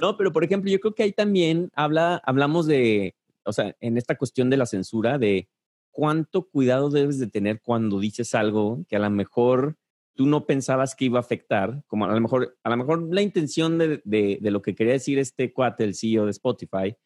[0.00, 3.96] no, pero por ejemplo, yo creo que ahí también habla, hablamos de, o sea, en
[3.96, 5.48] esta cuestión de la censura, de
[5.90, 9.76] cuánto cuidado debes de tener cuando dices algo que a lo mejor
[10.14, 13.22] tú no pensabas que iba a afectar, como a lo mejor, a lo mejor la
[13.22, 16.96] intención de, de, de, lo que quería decir este cuate, el CEO de Spotify,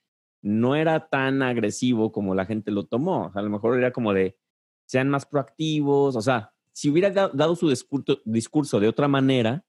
[0.42, 3.27] no era tan agresivo como la gente lo tomó.
[3.27, 4.37] O sea, a lo mejor era como de,
[4.87, 9.64] sean más proactivos, o sea, si hubiera dado su discurso, discurso de otra manera,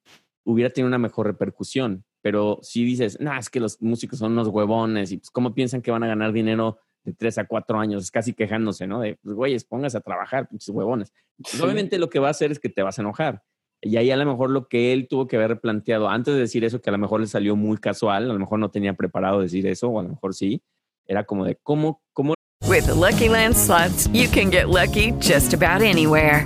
[0.47, 2.05] hubiera tenido una mejor repercusión.
[2.21, 5.81] Pero si dices, no, es que los músicos son unos huevones y pues cómo piensan
[5.81, 8.99] que van a ganar dinero de tres a cuatro años, es casi quejándose, ¿no?
[8.99, 11.13] De, pues, güeyes, póngase a trabajar, pinches huevones.
[11.37, 13.43] Pues, obviamente lo que va a hacer es que te vas a enojar.
[13.81, 16.63] Y ahí a lo mejor lo que él tuvo que haber planteado antes de decir
[16.63, 19.39] eso, que a lo mejor le salió muy casual, a lo mejor no tenía preparado
[19.41, 20.61] decir eso, o a lo mejor sí,
[21.05, 22.33] era como de cómo, cómo.
[22.67, 26.45] With the Lucky Land slots, you can get lucky just about anywhere.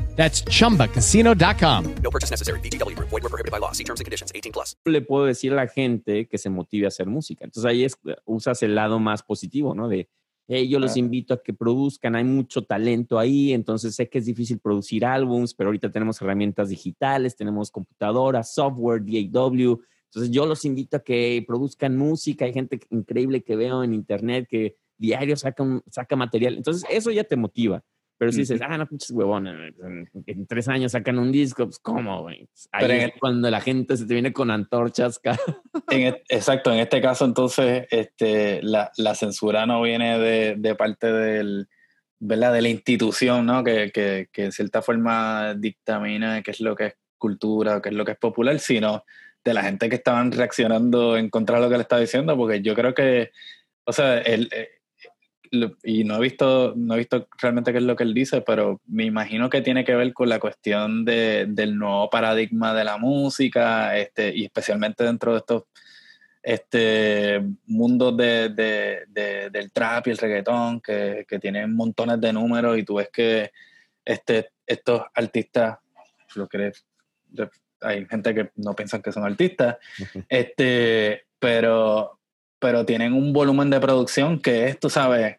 [0.15, 1.95] That's chumbacasino.com.
[2.03, 2.59] No purchase necessary.
[2.59, 2.95] BGW.
[2.99, 3.71] Void were prohibited by law.
[3.71, 4.75] See terms and conditions 18 plus.
[4.85, 7.45] Le puedo decir a la gente que se motive a hacer música.
[7.45, 9.87] Entonces ahí es, usas el lado más positivo, ¿no?
[9.87, 10.09] De,
[10.47, 14.25] hey, yo los invito a que produzcan, hay mucho talento ahí, entonces sé que es
[14.25, 20.65] difícil producir álbums, pero ahorita tenemos herramientas digitales, tenemos computadoras, software, DAW, Entonces yo los
[20.65, 25.63] invito a que produzcan música, hay gente increíble que veo en internet que diario saca,
[25.89, 26.57] saca material.
[26.57, 27.81] Entonces eso ya te motiva.
[28.21, 31.79] Pero si dices, ah, no, pinches huevones, en, en tres años sacan un disco, pues
[31.79, 32.45] ¿cómo, güey?
[32.45, 35.19] Pues, ahí Pero es el- cuando la gente se te viene con antorchas.
[35.89, 40.75] En e- exacto, en este caso entonces este, la, la censura no viene de, de
[40.75, 41.67] parte del,
[42.19, 42.53] ¿verdad?
[42.53, 43.63] de la institución, ¿no?
[43.63, 47.95] que, que, que en cierta forma dictamina qué es lo que es cultura, qué es
[47.95, 49.03] lo que es popular, sino
[49.43, 52.61] de la gente que estaban reaccionando en contra de lo que le estaba diciendo, porque
[52.61, 53.31] yo creo que,
[53.85, 54.69] o sea, él, eh,
[55.83, 58.79] y no he visto no he visto realmente qué es lo que él dice, pero
[58.87, 62.97] me imagino que tiene que ver con la cuestión de, del nuevo paradigma de la
[62.97, 65.63] música, este, y especialmente dentro de estos
[66.43, 72.33] este mundos de, de- de- del trap y el reggaetón que, que tienen montones de
[72.33, 73.51] números y tú ves que
[74.03, 75.77] este, estos artistas,
[76.35, 76.71] lo que
[77.81, 79.77] hay gente que no piensan que son artistas,
[80.29, 82.19] este, pero,
[82.57, 85.37] pero tienen un volumen de producción que es, tú sabes,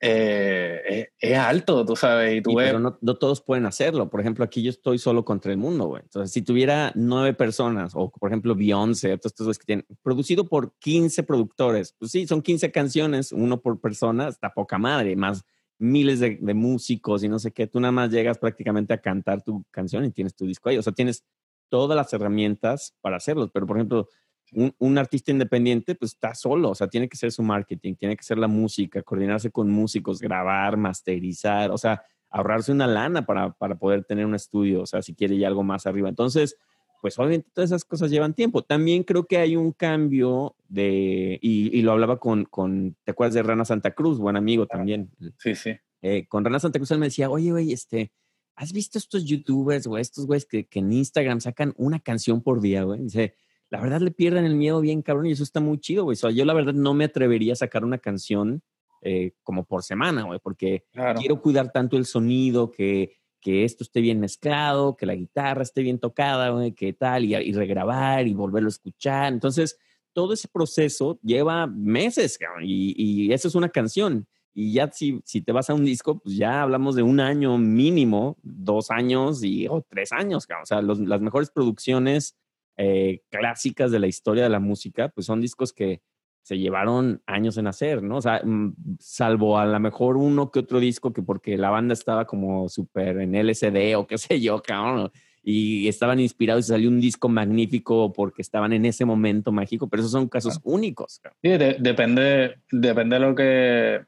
[0.00, 0.80] eh,
[1.20, 2.68] es, es alto, tú sabes, y tú Sí, ves...
[2.68, 4.08] pero no, no todos pueden hacerlo.
[4.08, 6.02] Por ejemplo, aquí yo estoy solo contra el mundo, güey.
[6.02, 10.72] Entonces, si tuviera nueve personas, o por ejemplo Beyoncé, todos estos que tienen, producido por
[10.78, 15.44] 15 productores, pues sí, son 15 canciones, uno por persona, está poca madre, más
[15.78, 17.66] miles de, de músicos y no sé qué.
[17.66, 20.78] Tú nada más llegas prácticamente a cantar tu canción y tienes tu disco ahí.
[20.78, 21.24] O sea, tienes
[21.70, 23.50] todas las herramientas para hacerlo.
[23.52, 24.08] Pero, por ejemplo,
[24.52, 28.16] un, un artista independiente, pues está solo, o sea, tiene que ser su marketing, tiene
[28.16, 33.52] que ser la música, coordinarse con músicos, grabar, masterizar, o sea, ahorrarse una lana para,
[33.52, 36.08] para poder tener un estudio, o sea, si quiere ya algo más arriba.
[36.08, 36.56] Entonces,
[37.00, 38.62] pues obviamente todas esas cosas llevan tiempo.
[38.62, 43.34] También creo que hay un cambio de, y, y lo hablaba con, con, ¿te acuerdas
[43.34, 44.18] de Rana Santa Cruz?
[44.18, 45.10] Buen amigo también.
[45.38, 45.72] Sí, sí.
[46.02, 48.12] Eh, con Rana Santa Cruz él me decía, oye, güey, este,
[48.54, 52.60] ¿has visto estos youtubers o estos güeyes que, que en Instagram sacan una canción por
[52.60, 53.00] día, güey?
[53.00, 53.34] Dice,
[53.70, 56.14] la verdad le pierden el miedo bien cabrón y eso está muy chido, güey.
[56.14, 58.62] O sea, yo la verdad no me atrevería a sacar una canción
[59.02, 61.18] eh, como por semana, güey, porque Claro.
[61.20, 65.82] quiero cuidar tanto el sonido, que, que esto esté bien mezclado, que la guitarra esté
[65.82, 69.32] bien tocada, güey, que tal, y, y regrabar y volverlo a escuchar.
[69.32, 69.78] Entonces,
[70.12, 74.26] todo ese proceso lleva meses, cabrón, y, y eso es una canción.
[74.52, 77.56] Y ya si, si te vas a un disco, pues ya hablamos de un año
[77.56, 80.64] mínimo, dos años y o tres años, cabrón.
[80.64, 82.36] O sea, los- las mejores producciones
[82.76, 86.00] eh, clásicas de la historia de la música, pues son discos que
[86.42, 88.16] se llevaron años en hacer, ¿no?
[88.16, 91.92] O sea, mm, salvo a lo mejor uno que otro disco que porque la banda
[91.92, 95.10] estaba como súper en LSD o qué sé yo, cabrón,
[95.42, 100.00] y estaban inspirados y salió un disco magnífico porque estaban en ese momento mágico, pero
[100.00, 101.20] esos son casos únicos.
[101.22, 101.38] cabrón.
[101.42, 104.00] Sí, de- depende, depende de lo que,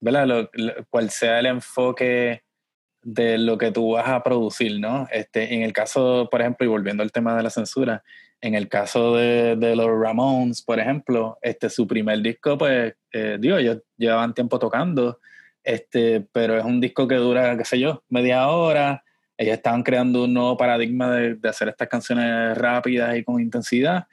[0.00, 0.26] ¿verdad?
[0.26, 2.42] Lo, lo- cuál sea el enfoque
[3.02, 5.08] de lo que tú vas a producir, ¿no?
[5.10, 8.02] Este, en el caso, por ejemplo, y volviendo al tema de la censura,
[8.40, 13.36] en el caso de, de los Ramones, por ejemplo, este, su primer disco, pues, eh,
[13.40, 15.18] digo, ellos llevaban tiempo tocando,
[15.62, 19.04] este, pero es un disco que dura, qué sé yo, media hora.
[19.36, 24.06] Ellos estaban creando un nuevo paradigma de, de hacer estas canciones rápidas y con intensidad.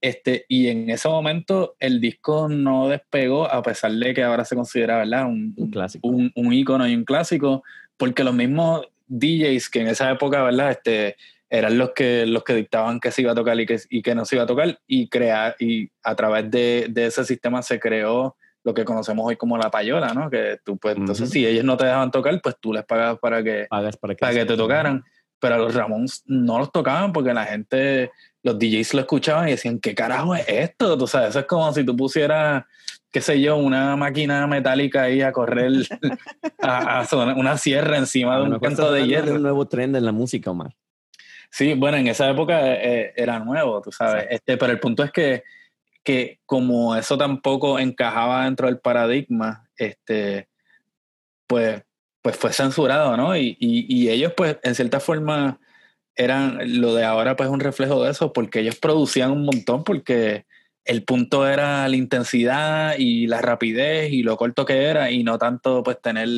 [0.00, 4.54] Este, y en ese momento el disco no despegó, a pesar de que ahora se
[4.54, 5.26] considera ¿verdad?
[5.26, 6.06] Un, Un clásico.
[6.08, 7.64] un, un ícono y un clásico,
[7.96, 10.70] porque los mismos DJs que en esa época ¿verdad?
[10.72, 11.16] Este,
[11.48, 14.14] eran los que, los que dictaban que se iba a tocar y que, y que
[14.14, 17.78] no se iba a tocar, y, crear, y a través de, de ese sistema se
[17.78, 20.28] creó lo que conocemos hoy como la payola, ¿no?
[20.28, 23.40] Que tú, pues, entonces, si ellos no te dejaban tocar, pues tú les pagabas para
[23.40, 25.04] que, Pagas para que, para que te tocaran.
[25.38, 28.10] Pero a los Ramones no los tocaban porque la gente,
[28.42, 30.98] los DJs lo escuchaban y decían, ¿qué carajo es esto?
[30.98, 32.64] Tú sabes, eso es como si tú pusieras,
[33.16, 35.72] qué sé yo, una máquina metálica ahí a correr,
[36.60, 39.36] a, a sonar- una sierra encima de un canto de hierro.
[39.36, 40.76] un nuevo trend en la música, Omar.
[41.50, 44.24] Sí, bueno, en esa época eh, era nuevo, tú sabes.
[44.24, 44.34] Exacto.
[44.34, 45.44] Este, pero el punto es que,
[46.04, 50.50] que como eso tampoco encajaba dentro del paradigma, este,
[51.46, 51.84] pues,
[52.20, 53.34] pues fue censurado, ¿no?
[53.34, 55.58] Y, y, y ellos, pues, en cierta forma,
[56.14, 60.44] eran, lo de ahora, pues, un reflejo de eso, porque ellos producían un montón, porque
[60.86, 65.36] el punto era la intensidad y la rapidez y lo corto que era, y no
[65.36, 66.28] tanto, pues, tener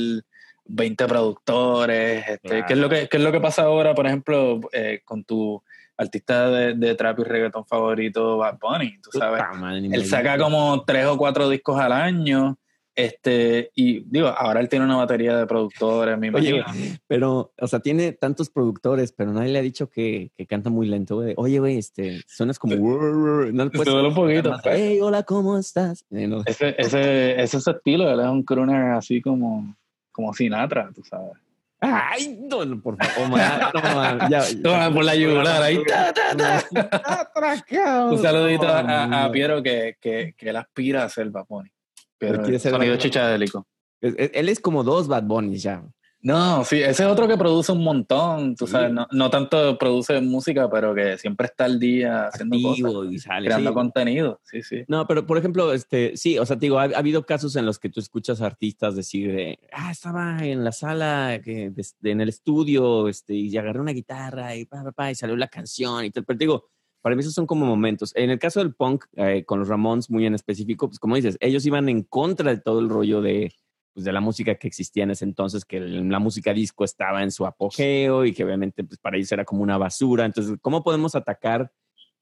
[0.64, 4.60] 20 productores, este, ¿qué, es lo que, ¿qué es lo que pasa ahora, por ejemplo,
[4.72, 5.62] eh, con tu
[5.96, 9.42] artista de, de trap y reggaetón favorito, Bad Bunny, tú sabes?
[9.42, 12.58] Puta Él saca como tres o cuatro discos al año,
[12.98, 16.64] este, y digo, ahora él tiene una batería de productores, me Oye,
[17.06, 20.88] pero, o sea, tiene tantos productores, pero nadie le ha dicho que, que canta muy
[20.88, 21.32] lento, güey.
[21.36, 22.74] Oye, güey, este, suenas como...
[22.74, 24.74] No puedes Solo un poquito, más, pues.
[24.76, 26.04] Hey, hola, ¿cómo estás?
[26.10, 26.42] Eh, no.
[26.44, 29.76] Ese, ese, ese es estilo, él es un crooner así como,
[30.10, 31.34] como Sinatra, tú sabes.
[31.80, 35.80] Ay, no, por favor, man, no, man, ya, Toma por la yugular ahí.
[35.84, 38.06] ta, ta, ta.
[38.06, 39.30] Un saludito a, a-.
[39.30, 41.70] Piero que, que, que él aspira a ser Bunny.
[42.18, 43.66] Pero quiere ser sonido chichadélico.
[44.00, 45.82] Él es como dos Bad Bunnies ya.
[46.20, 48.72] No, sí, ese es otro que produce un montón, tú Sí.
[48.72, 53.18] sabes, no, no tanto produce música, pero que siempre está al día haciendo cosas, y
[53.20, 53.46] sale.
[53.46, 53.74] creando sí.
[53.74, 54.82] contenido, sí, sí.
[54.88, 57.66] No, pero por ejemplo, este, sí, o sea, te digo, ha, ha habido casos en
[57.66, 62.10] los que tú escuchas artistas decir, de, ah, estaba en la sala, que, de- de-
[62.10, 65.46] en el estudio, este, y agarré una guitarra y pa, pa, pa, y salió la
[65.46, 66.24] canción y tal.
[66.24, 66.64] Pero te digo,
[67.02, 68.12] para mí esos son como momentos.
[68.16, 71.36] En el caso del punk, eh, con los Ramones muy en específico, pues como dices,
[71.40, 73.52] ellos iban en contra de todo el rollo de,
[73.94, 77.22] pues, de la música que existía en ese entonces, que el- la música disco estaba
[77.22, 80.24] en su apogeo y que obviamente pues, para ellos era como una basura.
[80.24, 81.70] Entonces, ¿cómo podemos atacar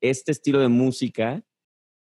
[0.01, 1.43] este estilo de música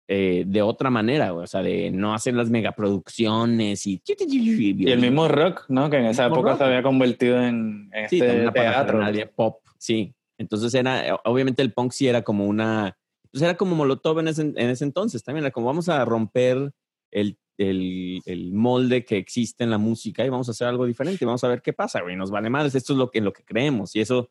[0.07, 1.29] eh, de otra manera?
[1.31, 1.43] güey?
[1.45, 4.01] O sea, de no hacer las megaproducciones y...
[4.05, 5.89] Y el mismo rock, ¿no?
[5.89, 6.57] Que en esa época rock.
[6.57, 8.99] se había convertido en, en Sí, este una teatro.
[9.35, 10.13] pop, sí.
[10.43, 12.97] Entonces era, eh, obviamente el punk sí era como una,
[13.31, 16.71] pues era como Molotov en ese, en ese entonces también, era como vamos a romper
[17.11, 21.25] el, el, el molde que existe en la música y vamos a hacer algo diferente,
[21.25, 23.33] vamos a ver qué pasa, güey, nos vale madres, esto es lo que, en lo
[23.33, 24.29] que creemos y eso,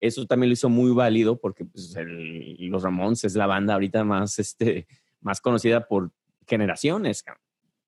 [0.00, 4.38] eso también lo hizo muy válido porque pues, los Ramones es la banda ahorita más,
[4.38, 4.86] este,
[5.20, 6.10] más conocida por
[6.46, 7.24] generaciones.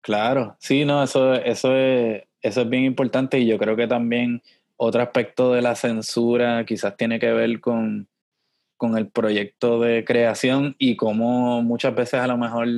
[0.00, 4.42] Claro, sí, no, eso, eso, es, eso es bien importante y yo creo que también
[4.76, 8.08] otro aspecto de la censura quizás tiene que ver con,
[8.76, 12.68] con el proyecto de creación y cómo muchas veces a lo mejor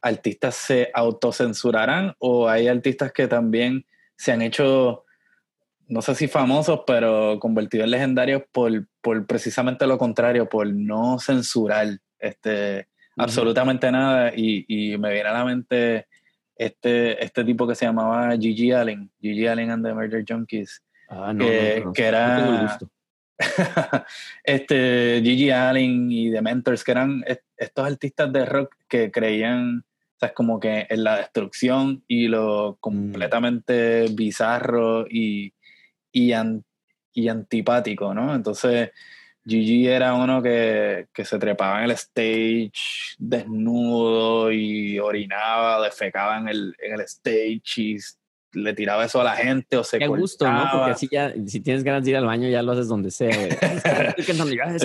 [0.00, 3.86] artistas se autocensurarán o hay artistas que también
[4.16, 5.04] se han hecho,
[5.88, 11.18] no sé si famosos, pero convertidos en legendarios por, por precisamente lo contrario, por no
[11.18, 14.32] censurar este, absolutamente nada.
[14.34, 16.06] Y, y me viene a la mente
[16.56, 20.82] este, este tipo que se llamaba Gigi Allen, Gigi Allen and the Murder Junkies,
[21.14, 22.90] Ah, no, que, no, no, que no tengo el era gusto.
[24.44, 29.84] este Gigi Allen y The Mentors, que eran est- estos artistas de rock que creían,
[30.18, 35.52] sabes, como que en la destrucción y lo completamente bizarro y,
[36.12, 36.64] y, an-
[37.12, 38.34] y antipático, ¿no?
[38.34, 38.90] Entonces,
[39.44, 46.48] Gigi era uno que, que se trepaba en el stage desnudo y orinaba, defecaba en
[46.48, 47.98] el, en el stage y
[48.52, 50.68] le tiraba eso a la gente o se Qué gusto, ¿no?
[50.72, 53.30] Porque así ya, si tienes ganas de ir al baño, ya lo haces donde sea.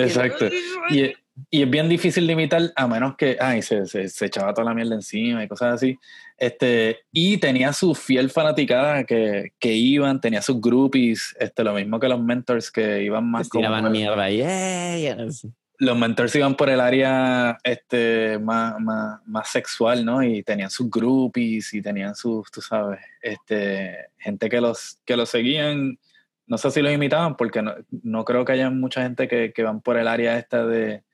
[0.04, 0.46] Exacto.
[0.90, 1.12] Y,
[1.50, 4.74] y es bien difícil limitar a menos que, ay, se, se, se echaba toda la
[4.74, 5.96] mierda encima y cosas así.
[6.36, 11.98] Este, y tenía su fiel fanaticada que, que iban, tenía sus groupies, este, lo mismo
[12.00, 15.46] que los mentors que iban más tiraban como- mierda y "Eh, yes".
[15.78, 20.22] Los mentors iban por el área este, más, más, más sexual, ¿no?
[20.22, 25.28] Y tenían sus groupies y tenían sus, tú sabes, este, gente que los, que los
[25.28, 25.98] seguían.
[26.46, 29.62] No sé si los imitaban, porque no, no creo que haya mucha gente que, que
[29.62, 31.04] van por el área esta de,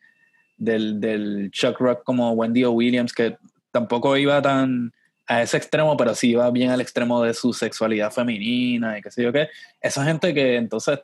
[0.57, 3.37] del, del shock rock como Wendy o Williams, que
[3.71, 4.93] tampoco iba tan
[5.27, 9.11] a ese extremo, pero sí iba bien al extremo de su sexualidad femenina y qué
[9.11, 9.49] sé yo qué.
[9.81, 11.01] Esa gente que entonces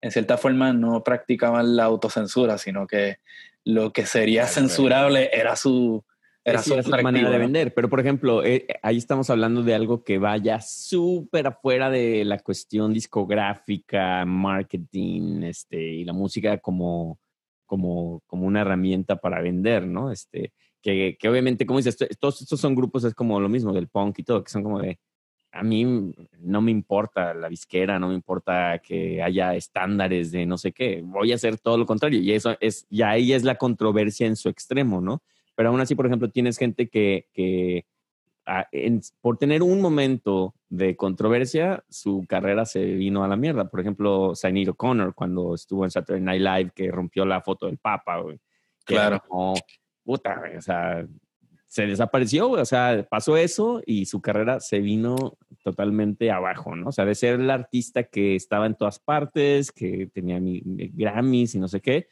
[0.00, 3.18] en cierta forma no practicaban la autocensura, sino que
[3.64, 6.04] lo que sería Claro, censurable era su
[6.42, 7.74] era su era su atractivo, manera de vender.
[7.74, 12.38] Pero, por ejemplo, eh, ahí estamos hablando de algo que vaya súper afuera de la
[12.38, 17.18] cuestión discográfica, marketing, este, y la música como,
[17.66, 20.10] como, como una herramienta para vender, ¿no?
[20.10, 23.88] Este, que, que obviamente, como dices, todos estos son grupos, es como lo mismo del
[23.88, 24.98] punk y todo, que son como de,
[25.52, 30.56] a mí no me importa la disquera, no me importa que haya estándares de no
[30.56, 32.20] sé qué, voy a hacer todo lo contrario.
[32.20, 35.22] Y eso es, y ahí es la controversia en su extremo, ¿no?
[35.56, 37.84] Pero aún así, por ejemplo, tienes gente que, que
[38.46, 43.68] ah, en- por tener un momento de controversia, su carrera se vino a la mierda.
[43.68, 47.78] Por ejemplo, Sinead O'Connor, cuando estuvo en Saturday Night Live, que rompió la foto del
[47.78, 48.38] Papa, güey.
[48.84, 49.20] Claro.
[49.28, 49.54] como,
[50.04, 51.06] puta, güey, o sea,
[51.70, 56.88] se desapareció, o sea, pasó eso y su carrera se vino totalmente abajo, ¿no?
[56.88, 61.54] O sea, de ser la artista que estaba en todas partes, que tenía mi, Grammys
[61.54, 62.08] y no sé qué,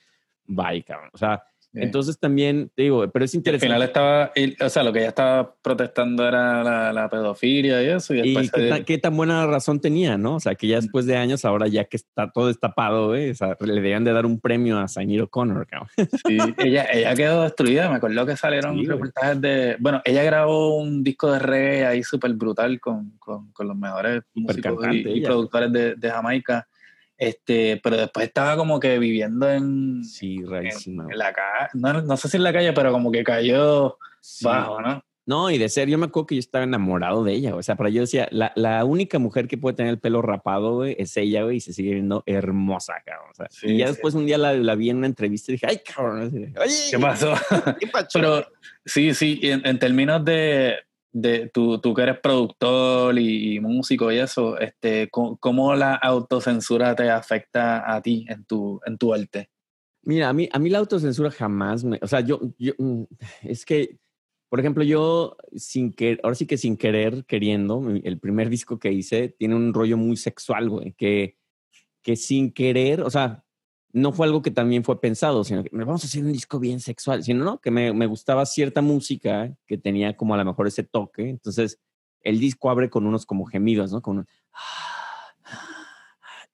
[0.47, 1.11] bye, cabrón.
[1.13, 1.43] O sea.
[1.75, 3.67] Entonces también, te digo, pero es Y al interesante.
[3.67, 8.15] final estaba, o sea, lo que ella estaba protestando era la, la pedofilia y eso,
[8.15, 10.37] y qué, tan, qué tan buena razón tenía, ¿no?
[10.37, 13.57] O sea, que ya después de años, ahora ya que está todo destapado, o sea,
[13.61, 15.89] le debían de dar un premio a Sinead O'Connor, cabrón.
[16.27, 20.77] sí, ella, ella quedó destruida, me acuerdo que salieron Sí, reportajes de, bueno, ella grabó
[20.79, 25.73] un disco de reggae ahí súper brutal con, con, con los mejores músicos y, productores
[25.73, 26.67] de, de Jamaica,
[27.19, 31.07] este, pero después estaba como que viviendo en, Sí, rarísima.
[31.11, 34.45] en, la calle, no, no sé si en la calle, pero como que cayó Sí.
[34.45, 35.03] bajo, ¿no?
[35.27, 37.77] No, y de ser, yo me acuerdo que yo estaba enamorado de ella, o sea,
[37.77, 41.15] para yo decía, la, la única mujer que puede tener el pelo rapado, güey, es
[41.19, 43.29] ella, güey, y se sigue viendo hermosa, cabrón.
[43.33, 43.93] O sea, Sí, y ya sí.
[43.93, 46.53] después un día la, la vi en una entrevista y dije, ay, cabrón, oye,
[46.91, 47.35] ¿Qué pasó?
[47.79, 48.09] ¿qué pasó?
[48.15, 48.47] Pero
[48.87, 50.77] sí, sí, en, en términos de,
[51.13, 55.95] de tú, tú que eres productor y, y músico y eso, este, ¿cómo, cómo la
[55.95, 59.51] autocensura te afecta a ti en tu, en tu arte?
[60.03, 63.03] Mira, a mí, a mí la autocensura jamás me, o sea, yo, yo, mm,
[63.43, 63.99] es que,
[64.49, 68.93] por ejemplo, yo sin que, ahora sí que sin querer, queriendo, el primer disco que
[68.93, 71.37] hice tiene un rollo muy sexual, güey, que,
[72.03, 73.45] que sin querer, o sea,
[73.93, 76.81] no fue algo que también fue pensado, sino que vamos a hacer un disco bien
[76.81, 80.67] sexual, sino no, que me, me gustaba cierta música que tenía como a lo mejor
[80.67, 81.79] ese toque, entonces
[82.23, 84.03] el disco abre con unos como gemidos, ¿no?
[84.03, 84.27] Con un,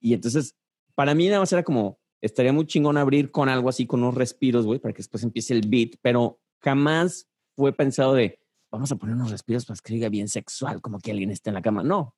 [0.04, 0.54] y entonces,
[0.94, 4.14] para mí nada más era como, estaría muy chingón abrir con algo así, con unos
[4.14, 7.26] respiros, güey, para que después empiece el beat, pero jamás
[7.56, 8.38] fue pensado de,
[8.70, 11.54] vamos a poner unos respiros para que diga bien sexual, como que alguien esté en
[11.54, 11.82] la cama.
[11.82, 12.14] No.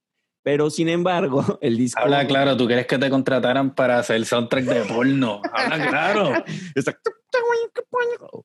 [0.47, 2.01] Pero sin embargo, el disco.
[2.01, 5.43] Habla claro, ¿tú quieres que te contrataran para hacer soundtrack de porno?
[5.53, 6.45] Habla claro.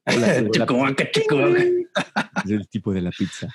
[0.51, 1.63] Chicuaca, chicuaca.
[2.43, 3.49] Es el tipo de la pizza.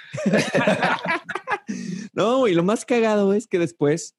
[2.13, 4.15] no, y lo más cagado es que después,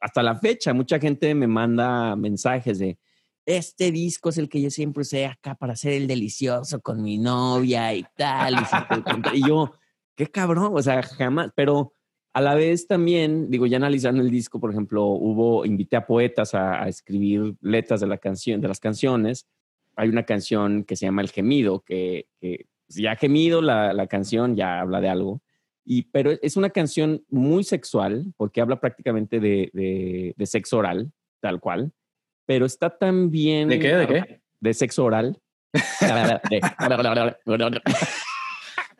[0.00, 2.98] hasta la fecha, mucha gente me manda mensajes de
[3.46, 7.16] este disco es el que yo siempre usé acá para hacer el delicioso con mi
[7.16, 8.54] novia y tal.
[8.54, 9.38] Y.
[9.38, 9.72] Y yo,
[10.16, 11.95] qué cabrón, o sea, jamás, pero
[12.36, 16.52] a la vez también, digo, ya analizando el disco, por ejemplo, hubo, invité a poetas
[16.54, 19.46] a, a escribir letras de la canción, de las canciones.
[19.96, 24.54] Hay una canción que se llama El Gemido, que, que ya gemido la, la canción,
[24.54, 25.40] ya habla de algo.
[25.82, 31.10] Y, pero es una canción muy sexual, porque habla prácticamente de, de, de sexo oral,
[31.40, 31.94] tal cual.
[32.44, 33.70] Pero está tan bien.
[33.70, 33.94] ¿De qué?
[33.94, 34.42] ¿De qué?
[34.60, 35.40] De sexo oral.
[36.00, 36.40] Para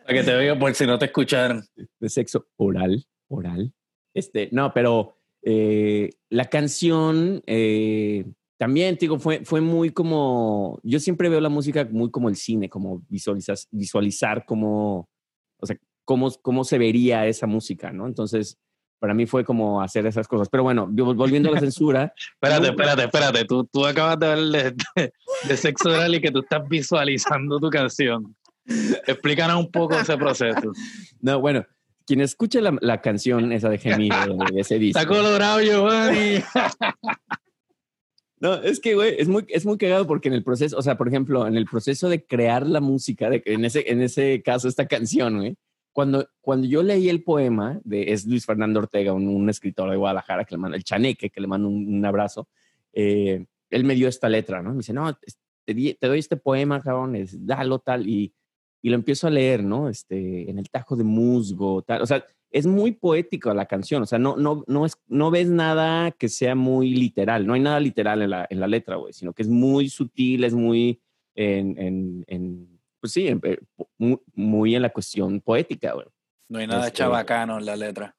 [0.09, 1.63] que te oiga por si no te escucharon.
[2.01, 3.73] de sexo oral, oral.
[4.15, 8.25] Este, no, pero eh, la canción eh,
[8.59, 12.69] también, digo, fue, fue muy como, yo siempre veo la música muy como el cine,
[12.69, 15.09] como visualizar, visualizar cómo,
[15.61, 18.07] o sea, cómo, cómo se vería esa música, ¿no?
[18.07, 18.59] Entonces,
[18.99, 20.49] para mí fue como hacer esas cosas.
[20.49, 23.45] Pero bueno, volviendo a la censura, Espérate, espérate, espérate.
[23.45, 25.13] Tú, tú acabas de hablar de, de-
[25.47, 28.35] de sexo oral y que tú estás visualizando tu canción.
[29.07, 30.73] Explícanos un poco ese proceso.
[31.21, 31.65] no, bueno,
[32.07, 35.01] quien escuche la, la canción esa de Gemido, de ese disco.
[35.01, 36.43] Está colorado, Giovanni.
[38.39, 40.99] No, es que, güey, es muy, es muy cagado porque en el proceso, o sea,
[40.99, 44.69] por ejemplo, en el proceso de crear la música, de, en, ese, en ese caso,
[44.69, 45.57] esta canción, güey,
[45.91, 49.97] cuando, cuando yo leí el poema de, es Luis Fernando Ortega, un, un escritor de
[49.97, 52.47] Guadalajara, que le mando, el chaneque, que le mando un, un abrazo,
[52.93, 54.73] eh, él me dio esta letra, ¿no?
[54.73, 58.35] Me dice, no, te, te doy este poema, cabrón, es, dalo, tal, y,
[58.83, 59.89] y lo empiezo a leer, ¿no?
[59.89, 64.07] Este, en el tajo de musgo, tal, o sea, es muy poética la canción, o
[64.07, 67.81] sea, no, no, no, es, no ves nada que sea muy literal, no hay nada
[67.81, 71.01] literal en la, en la letra, güey, sino que es muy sutil, es muy
[71.35, 73.59] en, en, en pues sí, en- eh,
[73.99, 76.07] muy, muy en la cuestión poética, güey.
[76.49, 78.17] No hay nada Este- chabacano en la letra.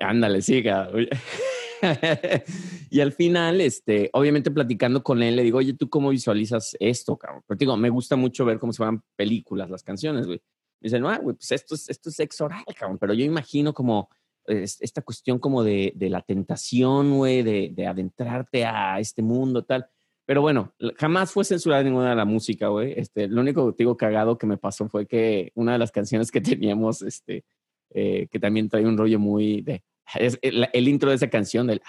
[0.00, 1.08] Ándale, cabrón.
[2.90, 7.16] y al final, este, obviamente platicando con él, le digo, oye, ¿tú cómo visualizas esto,
[7.16, 7.42] cabrón?
[7.46, 10.40] Pero digo, me gusta mucho ver cómo se van películas, las canciones, güey.
[10.80, 12.98] Me dice, no, güey, pues esto es, esto es sexo oral, cabrón.
[12.98, 14.08] Pero yo imagino como
[14.46, 19.64] es- esta cuestión como de, de la tentación, güey, de, de adentrarte a este mundo,
[19.64, 19.86] tal.
[20.26, 22.92] Pero bueno, jamás fue censurada ninguna de la música, güey.
[22.96, 26.30] Este, lo único, te digo, cagado que me pasó fue que una de las canciones
[26.30, 27.44] que teníamos, este,
[27.90, 29.82] eh, que también trae un rollo muy de,
[30.14, 31.82] es el, el intro de esa canción del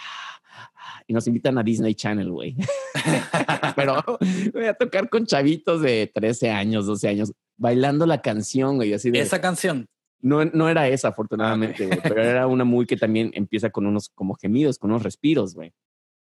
[1.10, 2.56] y nos invitan a Disney Channel, güey.
[3.76, 4.04] Pero
[4.54, 9.10] voy a tocar con chavitos de 13 años, 12 años, bailando la canción, güey, así
[9.10, 9.20] de...
[9.20, 9.88] Esa canción.
[10.22, 14.10] No, no era esa, afortunadamente, güey, pero era una muy que también empieza con unos
[14.10, 15.74] como gemidos, con unos respiros, güey.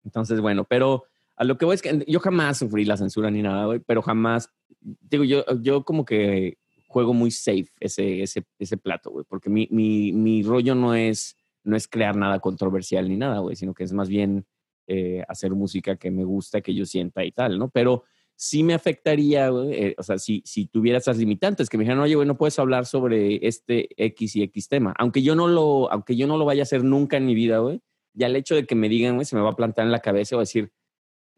[0.04, 1.06] Entonces, bueno, pero
[1.38, 4.02] a lo que voy es que yo jamás sufrí la censura ni nada, güey, pero
[4.02, 4.50] jamás,
[4.82, 6.58] digo, yo, yo como que
[6.88, 11.37] juego muy safe ese, ese, ese plato, güey, porque mi, mi, mi rollo no es,
[11.68, 14.46] no es crear nada controversial ni nada, güey, sino que es más bien
[14.88, 17.70] eh, hacer música que me gusta, que yo sienta y tal, ¿no?
[17.70, 18.06] Pero
[18.36, 22.02] sí me afectaría, güey, eh, o sea, si, si tuviera esas limitantes, que me dijeran,
[22.02, 25.92] oye, güey, no puedes hablar sobre este X y X tema, aunque yo no lo,
[25.92, 27.82] aunque yo no lo vaya a hacer nunca en mi vida, güey,
[28.14, 30.00] ya el hecho de que me digan, güey, se me va a plantar en la
[30.00, 30.72] cabeza o decir,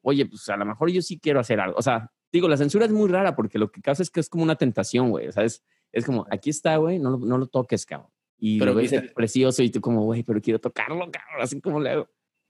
[0.03, 2.85] oye, pues a lo mejor yo sí quiero hacer algo, o sea, digo, la censura
[2.85, 5.31] es muy rara porque lo que causa es que es como una tentación, güey, o
[5.31, 8.11] sea, es, es como, aquí está, güey, no, no lo toques, cabrón.
[8.39, 11.79] Y Pero lo ves precioso y tú como, güey, pero quiero tocarlo, cabrón, así como
[11.79, 12.07] le hago.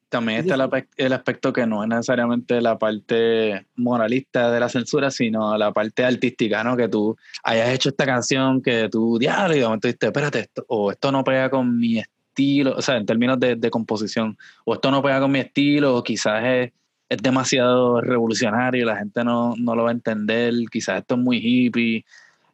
[0.07, 5.11] también está el, el aspecto que no es necesariamente la parte moralista de la censura,
[5.11, 6.75] sino la parte artística, ¿no?
[6.75, 10.65] Que tú hayas hecho esta canción que tú, diablo, y de momento dijiste, espérate, esto,
[10.67, 14.73] o esto no pega con mi estilo, o sea, en términos de, de composición, o
[14.73, 16.71] esto no pega con mi estilo, o quizás es,
[17.09, 21.37] es demasiado revolucionario, la gente no, no lo va a entender, quizás esto es muy
[21.37, 22.05] hippie,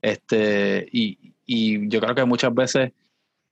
[0.01, 2.91] este, y, y yo creo que muchas veces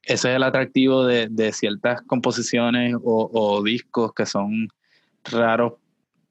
[0.05, 4.67] ese es el atractivo de, de ciertas composiciones o, discos que son
[5.23, 5.73] raros,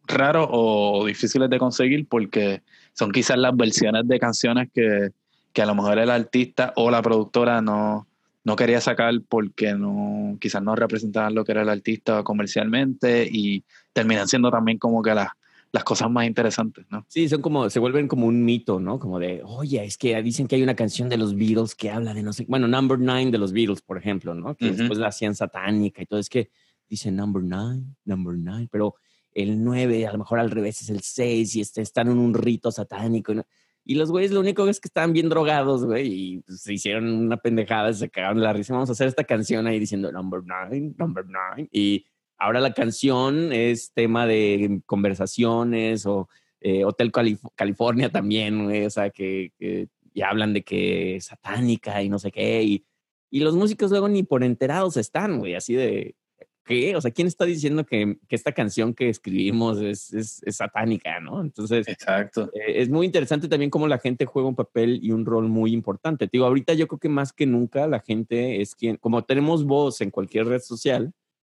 [0.06, 2.62] raros o difíciles de conseguir porque
[2.92, 5.10] son quizás las versiones de canciones que,
[5.52, 8.06] que a lo mejor el artista o la productora no,
[8.44, 13.64] no quería sacar porque no, quizás no representaban lo que era el artista comercialmente y
[13.94, 15.28] terminan siendo también como que las,
[15.72, 17.04] las cosas más interesantes, ¿no?
[17.08, 18.98] Sí, son como, se vuelven como un mito, ¿no?
[18.98, 22.12] Como de, oye, es que dicen que hay una canción de los Beatles que habla
[22.12, 24.54] de no sé, bueno, Number Nine de los Beatles, por ejemplo, ¿no?
[24.54, 24.76] Que Ujú.
[24.76, 26.50] después la hacían satánica y todo, es que
[26.88, 28.94] dice Number Nine, Number Nine, pero
[29.32, 32.34] el 9 a lo mejor al revés es el 6 y este, están en un
[32.34, 33.32] rito satánico.
[33.34, 33.46] ¿no?
[33.82, 37.08] Y los güeyes lo único es que estaban bien drogados, güey, y pues, se hicieron
[37.08, 38.74] una pendejada, se cagaron la risa.
[38.74, 41.68] Vamos a hacer esta canción ahí diciendo Number Nine, Number Nine.
[41.72, 42.04] Y
[42.42, 46.28] ahora la canción es tema de conversaciones o
[46.60, 51.26] eh, Hotel Calif- California también, güey, o sea, que, que ya hablan de que es
[51.26, 52.62] satánica y no sé qué.
[52.62, 52.84] Y,
[53.30, 56.16] y los músicos luego ni por enterados están, güey, así de,
[56.64, 56.94] ¿qué?
[56.96, 61.20] O sea, ¿quién está diciendo que, que esta canción que escribimos es, es, es satánica,
[61.20, 61.40] no?
[61.40, 62.50] Entonces, Exacto.
[62.54, 65.72] eh, es muy interesante también cómo la gente juega un papel y un rol muy
[65.72, 66.26] importante.
[66.26, 69.64] Te digo, ahorita yo creo que más que nunca la gente es quien, como tenemos
[69.64, 71.12] voz en cualquier red social,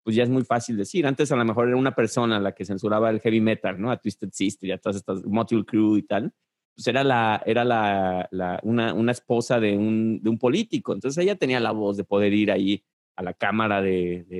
[0.05, 1.05] pues ya es muy fácil decir.
[1.07, 3.89] Antes a lo mejor era una persona la que censuraba el heavy metal, ¿no?
[3.91, 6.31] A Twisted Sister y a todas estas Motley Crue y tal.
[6.75, 10.93] Pues era la, era la, la- una, una esposa de un, de un político.
[10.93, 12.83] Entonces ella tenía la voz de poder ir ahí
[13.17, 14.37] a la Cámara de, de,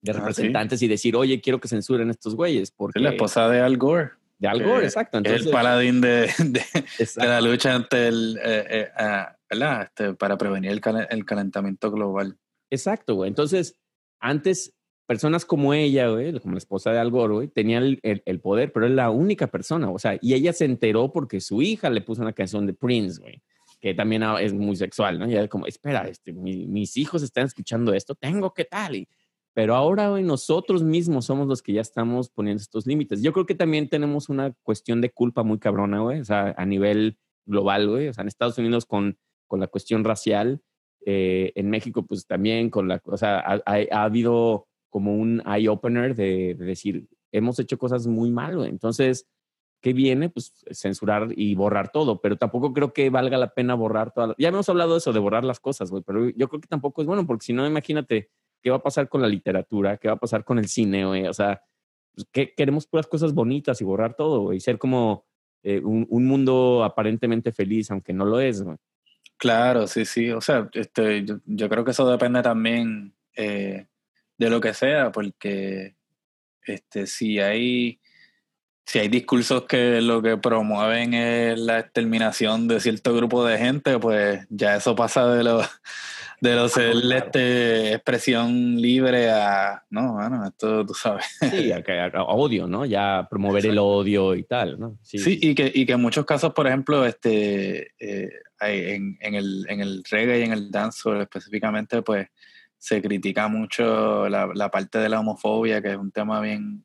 [0.00, 0.18] de Ah, sí.
[0.20, 2.70] Representantes y decir, oye, quiero que censuren estos güeyes.
[2.70, 4.12] Porque Es la esposa de Al Gore.
[4.38, 5.18] de Al Gore, exacto.
[5.18, 6.60] es Entonces, el paladín de, de,
[6.98, 7.20] exacto.
[7.22, 9.82] de la lucha ante el, eh, eh, ah, ¿verdad?
[9.82, 12.38] Este, para prevenir el, cal- el calentamiento global.
[12.70, 13.28] Exacto, güey.
[13.28, 13.74] Entonces,
[14.20, 14.74] antes,
[15.08, 18.72] personas como ella, güey, como la esposa de Al Gore, güey, tenían el, el- poder,
[18.72, 19.90] pero es la única persona.
[19.90, 23.18] O sea, y ella se enteró porque su hija le puso una canción de Prince,
[23.18, 23.42] güey,
[23.80, 25.26] que también es muy sexual, ¿no?
[25.26, 28.96] Y ella como, espera, este, mi- mis hijos están escuchando esto, tengo que tal.
[28.96, 29.08] Y,
[29.54, 33.22] pero ahora, güey, nosotros mismos somos los que ya estamos poniendo estos límites.
[33.22, 36.66] Yo creo que también tenemos una cuestión de culpa muy cabrona, güey, o sea, a
[36.66, 40.60] nivel global, güey, o sea, en Estados Unidos con, con la cuestión racial,
[41.06, 46.54] eh, en México, pues también con la, o sea, ha habido como un eye-opener de,
[46.54, 48.64] de decir, hemos hecho cosas muy mal.
[48.66, 49.26] Entonces,
[49.80, 50.28] ¿qué viene?
[50.30, 54.34] Pues censurar y borrar todo, pero tampoco creo que valga la pena borrar todas.
[54.38, 57.00] Ya hemos hablado de eso, de borrar las cosas, güey, pero yo creo que tampoco
[57.02, 58.30] es bueno, porque si no, imagínate
[58.62, 61.26] qué va a pasar con la literatura, qué va a pasar con el cine, güey.
[61.28, 61.62] O sea,
[62.14, 65.26] pues, ¿qué- queremos puras cosas bonitas y borrar todo, güey, y ser como
[65.62, 68.76] eh, un, un mundo aparentemente feliz, aunque no lo es, güey.
[69.36, 70.30] Claro, sí, sí.
[70.32, 73.86] O sea, este, yo, yo creo que eso depende también eh,
[74.38, 75.96] de lo que sea, porque
[76.62, 78.00] este, si hay,
[78.86, 83.98] si hay discursos que lo que promueven es la exterminación de cierto grupo de gente,
[83.98, 85.62] pues ya eso pasa de lo
[86.40, 91.24] de lo ser este, expresión libre a no, bueno, esto tú sabes.
[91.40, 92.86] Sí, a, odio, ¿no?
[92.86, 94.98] Ya promover el odio y tal, ¿no?
[95.02, 98.30] Sí, y que, y que en muchos casos, por ejemplo, este, eh,
[98.60, 102.28] en, en, el, en el reggae y en el dancehall específicamente, pues
[102.78, 106.84] se critica mucho la, la parte de la homofobia, que es un tema bien,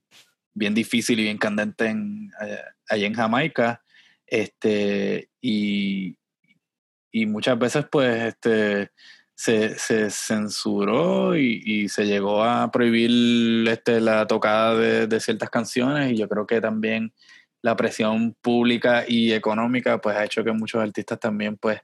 [0.53, 3.81] bien difícil y bien candente en, allá, allá en Jamaica.
[4.25, 6.17] Este, y,
[7.11, 8.91] y muchas veces, pues, este,
[9.35, 16.11] se, se censuró y, se llegó a prohibir este, la tocada de, de ciertas canciones
[16.11, 17.13] y yo creo que también
[17.61, 21.79] la presión pública y económica pues ha hecho que muchos artistas también pues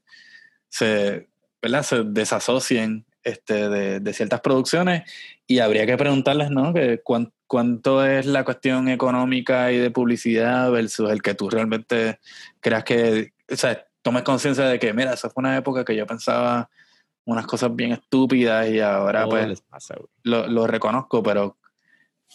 [0.69, 1.29] se,
[1.61, 1.83] ¿verdad?
[1.83, 5.03] se desasocien este, de, de ciertas producciones
[5.47, 6.73] y habría que preguntarles ¿no?
[6.73, 12.19] que cuán- cuánto es la cuestión económica y de publicidad versus el que tú realmente
[12.59, 16.05] creas que, o sea, tomes conciencia de que, mira, esa fue una época que yo
[16.05, 16.69] pensaba
[17.25, 21.57] unas cosas bien estúpidas y ahora pues pasa, lo, lo reconozco, pero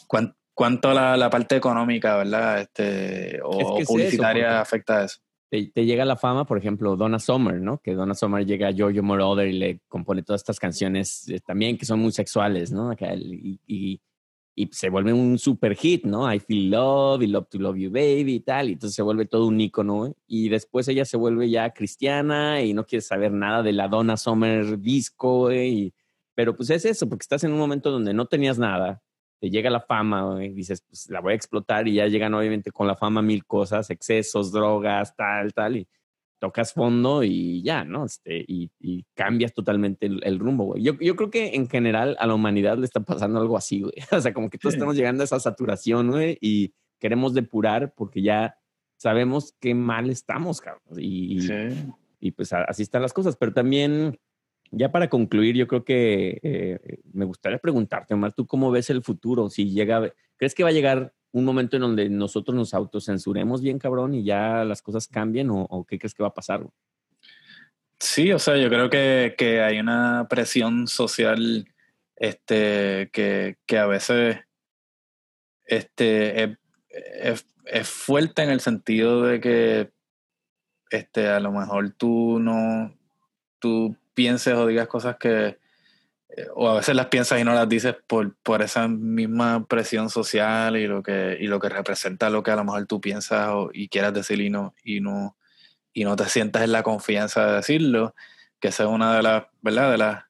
[0.06, 2.60] ¿cuán- ¿cuánto la, la parte económica, verdad?
[2.60, 5.18] Este, o, Es que es eso, publicitaria afecta a eso?
[5.54, 7.78] Te, te llega la fama, por ejemplo, Donna Summer, ¿no?
[7.78, 11.78] Que Donna Summer llega a Giorgio Moroder y le compone todas estas canciones eh, también
[11.78, 12.92] que son muy sexuales, ¿no?
[12.92, 14.00] Y, y,
[14.56, 16.32] y se vuelve un super hit, ¿no?
[16.32, 18.68] I Feel Love y Love to Love You Baby y tal.
[18.68, 20.14] Y entonces se vuelve todo un ícono, güey.
[20.26, 24.16] Y después ella se vuelve ya cristiana y no quiere saber nada de la Donna
[24.16, 25.68] Summer disco, güey.
[25.86, 25.94] y-
[26.34, 29.03] pero pues es eso, porque estás en un momento donde no tenías nada,
[29.44, 32.70] te llega la fama, güey, dices, pues la voy a explotar y ya llegan obviamente
[32.70, 35.88] con la fama mil cosas, excesos, drogas, tal, tal, y
[36.38, 38.06] tocas fondo y ya, ¿no?
[38.06, 40.82] Este, y, y cambias totalmente el, el rumbo, güey.
[40.82, 43.92] Yo, yo creo que en general a la humanidad le está pasando algo así, güey.
[44.12, 48.22] O sea, como que todos estamos llegando a esa saturación, güey, y queremos depurar porque
[48.22, 48.56] ya
[48.96, 50.82] sabemos qué mal estamos, cabrón.
[50.96, 51.52] Y, Sí.
[52.18, 53.36] y pues así están las cosas.
[53.36, 54.18] Pero también,
[54.76, 59.02] ya para concluir, yo creo que eh, me gustaría preguntarte, Omar, ¿tú cómo ves el
[59.02, 59.48] futuro?
[59.50, 63.78] Si llega, ¿crees que va a llegar un momento en donde nosotros nos autocensuremos bien,
[63.78, 65.48] cabrón, y ya las cosas cambien?
[65.50, 66.66] ¿O, qué crees que va a pasar?
[67.98, 71.66] Sí, o sea, yo creo que, que hay una presión social
[72.16, 74.38] este, que, que a veces
[75.64, 76.58] este, es,
[77.20, 79.90] es- es fuerte en el sentido de que
[80.90, 82.94] este, a lo mejor tú no
[83.58, 85.58] tú pienses o digas cosas que
[86.36, 90.10] eh, o a veces las piensas y no las dices por, por esa misma presión
[90.10, 93.48] social y lo que y lo que representa lo que a lo mejor tú piensas
[93.50, 95.36] o- y quieras decir y no y no
[95.92, 98.14] y no te sientas en la confianza de decirlo
[98.60, 100.24] que esa es una de las verdad de las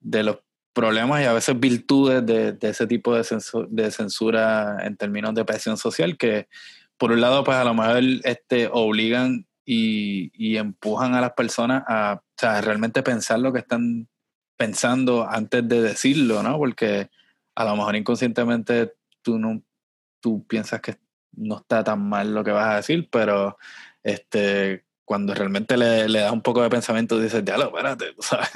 [0.00, 0.38] de los
[0.72, 5.32] problemas y a veces virtudes de, de ese tipo de, censu- de censura en términos
[5.34, 6.48] de presión social que
[6.98, 11.84] por un lado pues a lo mejor este, obligan y, y empujan a las personas
[11.88, 14.08] a o sea, realmente pensar lo que están
[14.56, 16.58] pensando antes de decirlo, ¿no?
[16.58, 17.10] Porque
[17.54, 19.62] a lo mejor inconscientemente tú no
[20.20, 20.96] tú piensas que
[21.32, 23.58] no está tan mal lo que vas a decir, pero
[24.02, 28.48] este cuando realmente le, das un poco de pensamiento dices, diablo, espérate, tú sabes,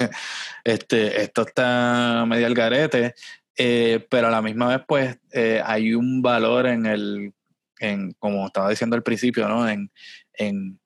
[0.63, 3.13] este, esto está medio al garete,
[3.55, 7.33] eh, pero a la misma vez pues eh, hay un valor en el,
[7.79, 9.69] en, como estaba diciendo al principio, ¿no?
[9.69, 9.91] En,
[10.33, 10.79] en,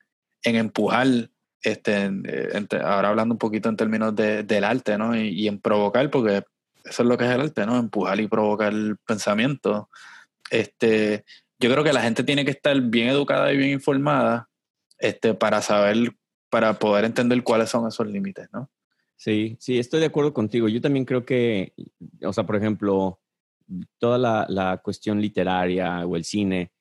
[0.44, 1.30] en empujar,
[1.64, 5.16] este, en- ahora hablando un poquito en términos de- del arte, ¿no?
[5.16, 6.43] Y, y en provocar, porque
[6.84, 7.78] eso es lo que es el arte, ¿no?
[7.78, 8.74] Empujar y provocar
[9.07, 9.89] pensamiento.
[10.51, 11.24] Este,
[11.59, 14.49] yo creo que la gente tiene que estar bien educada y bien informada
[14.99, 16.14] este, para saber,
[16.49, 18.70] para poder entender cuáles son esos límites, ¿no?
[19.16, 20.68] Sí, sí, estoy de acuerdo contigo.
[20.68, 21.74] Yo también creo que,
[22.24, 23.22] o sea, por ejemplo,
[23.97, 26.72] toda la, la cuestión literaria o el cine,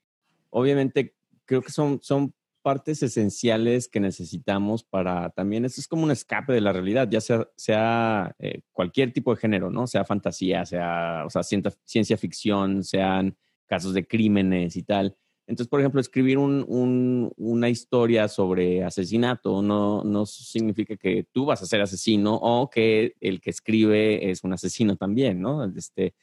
[0.50, 1.14] obviamente
[1.44, 6.52] creo que son, son partes esenciales que necesitamos para también, esto es como un escape
[6.52, 9.86] de la realidad, ya sea, sea eh, cualquier tipo de género, ¿no?
[9.86, 13.36] Sea fantasía, sea, o sea, ciencia, ciencia ficción, sean
[13.66, 15.16] casos de crímenes y tal.
[15.46, 21.44] Entonces, por ejemplo, escribir un, un- una historia sobre asesinato no, no significa que tú
[21.46, 25.64] vas a ser asesino o que el que escribe es un asesino también, ¿no?
[25.76, 26.14] Este,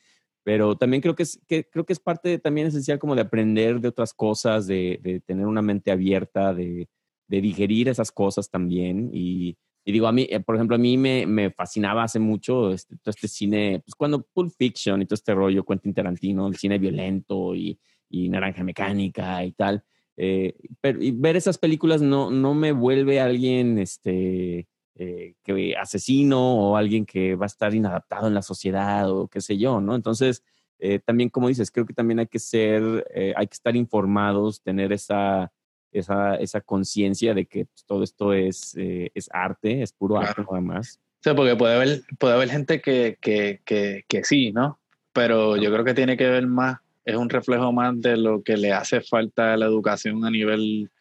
[0.44, 3.80] pero también creo que es, que, creo que es parte también esencial como de aprender
[3.82, 6.88] de otras cosas, de, de tener una mente abierta, de,
[7.28, 9.12] digerir esas cosas también.
[9.14, 13.12] Y, digo, a mí, eh, por ejemplo, a mí me, fascinaba hace mucho este, todo
[13.12, 17.56] este cine, pues cuando Pulp Fiction y todo este rollo, Quentin Tarantino, el cine violento
[17.56, 17.80] y,
[18.12, 19.84] Naranja Mecánica y tal.
[20.18, 24.68] Eh, pero ver esas películas no, no me vuelve alguien este,
[25.02, 29.40] eh, que asesino o alguien que va a estar inadaptado en la sociedad o qué
[29.40, 29.96] sé yo, ¿no?
[29.96, 30.44] Entonces,
[30.78, 34.62] eh, también, como dices, creo que también hay que ser, eh, hay que estar informados,
[34.62, 35.54] tener esa,
[35.94, 40.60] esa, esa conciencia de que pues, todo esto es, es arte, es puro arte nada
[40.60, 40.98] más.
[40.98, 44.82] O sea, porque puede haber, puede haber gente que, que, que, que sí, ¿no?
[45.14, 48.58] Pero yo creo que tiene que ver más, es un reflejo más de lo que
[48.58, 50.92] le hace falta a la educación a nivel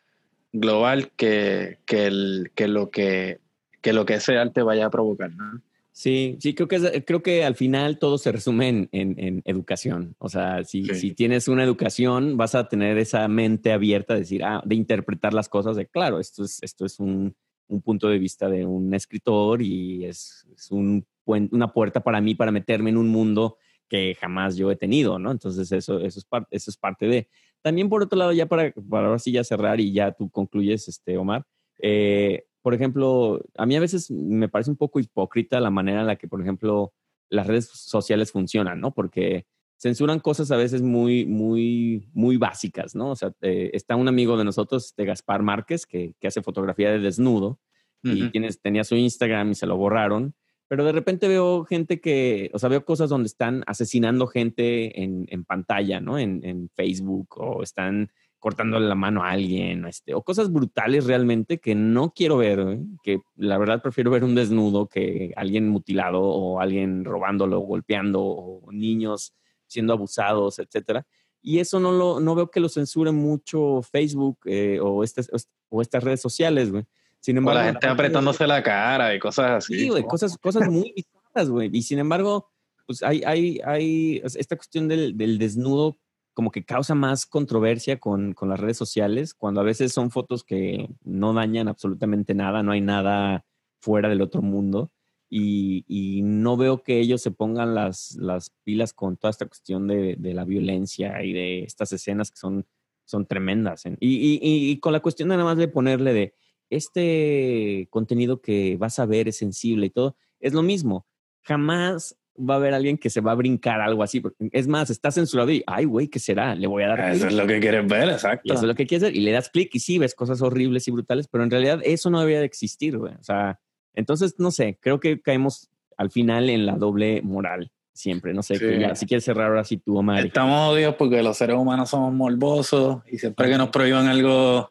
[0.53, 3.41] global que, que, el, que, lo, que,
[3.81, 5.61] que lo que ese arte vaya a provocar, ¿no?
[5.93, 10.15] Sí, sí, creo que, creo que al final todo se resume en, en- en educación.
[10.19, 10.95] O sea, si, Sí.
[10.95, 15.35] si tienes una educación, vas a tener esa mente abierta de decir, ah, de interpretar
[15.35, 17.35] las cosas de, claro, esto es, esto es un,
[17.67, 22.35] un punto de vista de un escritor y es, es un, una puerta para mí
[22.37, 23.57] para meterme en un mundo
[23.89, 25.33] que jamás yo he tenido, ¿no?
[25.33, 27.29] Entonces eso, eso, es, par- eso es parte de.
[27.61, 30.87] También por otro lado, ya para, para ahora sí ya cerrar y ya tú concluyes,
[30.87, 31.45] este, Omar,
[31.81, 36.07] eh, por ejemplo, a mí a veces me parece un poco hipócrita la manera en
[36.07, 36.93] la que, por ejemplo,
[37.31, 38.93] las redes sociales funcionan, ¿no?
[38.93, 39.47] Porque
[39.79, 43.13] censuran cosas a veces muy, muy, muy básicas, ¿no?
[43.13, 46.91] O sea, eh, está un amigo de nosotros, de Gaspar Márquez, que, que hace fotografía
[46.91, 47.59] de desnudo
[48.03, 48.33] y Ujú.
[48.33, 50.35] tienes, tenía su Instagram y se lo borraron.
[50.69, 55.25] Pero de repente veo gente que, o sea, veo cosas donde están asesinando gente en,
[55.31, 56.19] en pantalla, ¿no?
[56.19, 61.59] En, en Facebook o están cortándole la mano a alguien, este, o cosas brutales realmente
[61.59, 62.81] que no quiero ver, ¿eh?
[63.03, 68.73] que la verdad prefiero ver un desnudo que alguien mutilado o alguien robándolo, golpeando, o
[68.73, 69.35] niños
[69.67, 71.07] siendo abusados, etcétera.
[71.43, 75.31] Y eso no lo no veo que lo censuren mucho Facebook eh, o, estas,
[75.69, 76.85] o estas redes sociales, güey.
[77.21, 79.79] Sin O embargo, la gente apretándose la cara y cosas así.
[79.79, 81.71] Sí, güey, cosas, cosas muy bizarras, güey.
[81.73, 82.51] Y sin embargo,
[82.87, 85.97] pues hay, hay, hay esta cuestión del, del desnudo
[86.39, 90.45] como que causa más controversia con, con, las redes sociales, cuando a veces son fotos
[90.45, 93.45] que no dañan absolutamente nada, no hay nada
[93.81, 94.93] fuera del otro mundo.
[95.29, 99.89] Y, y no veo que ellos se pongan las, las pilas con toda esta cuestión
[99.89, 102.65] de, de, la violencia y de estas escenas que son,
[103.05, 103.83] son tremendas.
[103.99, 106.35] Y, y, con la cuestión de nada más de ponerle de
[106.71, 111.05] este contenido que vas a ver es sensible y todo, es lo mismo.
[111.43, 114.23] Jamás va a haber alguien que se va a brincar algo así.
[114.53, 116.55] Es más, está censurado y, ay, güey, ¿qué será?
[116.55, 117.13] Le voy a dar.
[117.13, 118.43] Eso es lo que quieres ver, exacto.
[118.45, 119.17] Y eso es lo que quieres ver.
[119.17, 122.11] Y le das clic y sí, ves cosas horribles y brutales, pero en realidad eso
[122.11, 123.15] no debería de existir, güey.
[123.15, 123.61] O sea,
[123.95, 128.33] entonces, no sé, creo que caemos al final en la doble moral siempre.
[128.33, 128.61] No sé, sí.
[128.61, 130.25] que ya, si quieres cerrar ahora sí tú, Omar.
[130.25, 134.71] Estamos odios porque los seres humanos somos morbosos y siempre que nos prohíban algo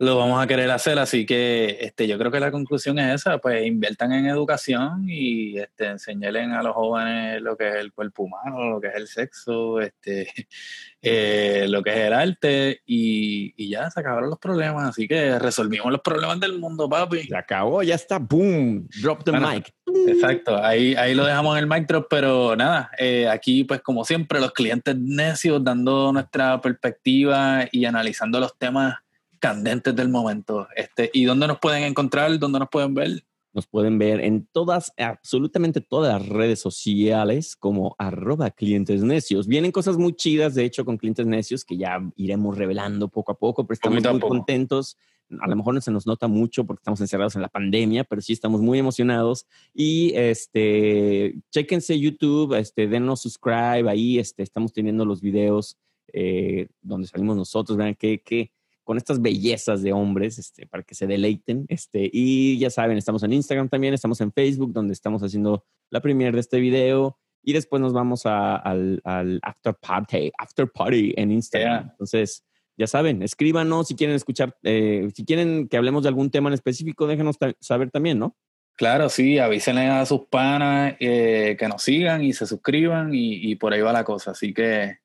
[0.00, 3.36] lo vamos a querer hacer, así que este, yo creo que la conclusión es esa,
[3.36, 8.22] pues inviertan en educación y este, enseñen a los jóvenes lo que es el cuerpo
[8.22, 10.32] humano, lo que es el sexo, este,
[11.02, 15.38] eh, lo que es el arte y, y, ya se acabaron los problemas, así que
[15.38, 17.24] resolvimos los problemas del mundo, papi.
[17.24, 19.70] Se acabó, ya está, boom, drop the bueno, mic.
[20.08, 24.06] Exacto, ahí, ahí lo dejamos en el mic drop, pero nada, eh, aquí pues como
[24.06, 28.94] siempre los clientes necios dando nuestra perspectiva y analizando los temas
[29.40, 30.68] candentes del momento.
[30.76, 32.38] Este, ¿Y dónde nos pueden encontrar?
[32.38, 33.24] ¿Dónde nos pueden ver?
[33.52, 39.48] Nos pueden ver en todas, absolutamente todas las redes sociales como arroba clientes necios.
[39.48, 43.38] Vienen cosas muy chidas, de hecho, con clientes necios que ya iremos revelando poco a
[43.38, 44.96] poco, pero estamos muy contentos.
[45.40, 48.20] A lo mejor no se nos nota mucho porque estamos encerrados en la pandemia, pero
[48.20, 49.46] sí estamos muy emocionados.
[49.74, 55.76] Y este, chéquense YouTube, este, denos subscribe ahí, este, estamos teniendo los videos
[56.12, 58.52] eh, donde salimos nosotros, vean qué, qué,
[58.90, 61.64] con estas bellezas de hombres este, para que se deleiten.
[61.68, 66.00] Este, y ya saben, estamos en Instagram también, estamos en Facebook, donde estamos haciendo la
[66.00, 67.16] premiere de este video.
[67.40, 71.82] Y después nos vamos a, al, al, after party, after party en Instagram.
[71.84, 71.90] Yeah.
[71.92, 72.44] Entonces,
[72.76, 76.54] ya saben, escríbanos si quieren escuchar, eh, si quieren que hablemos de algún tema en
[76.54, 78.36] específico, déjenos saber también, ¿no?
[78.74, 83.54] Claro, sí, avísenle a sus panas eh, que nos sigan y se suscriban y, y
[83.54, 84.32] por ahí va la cosa.
[84.32, 84.98] Así que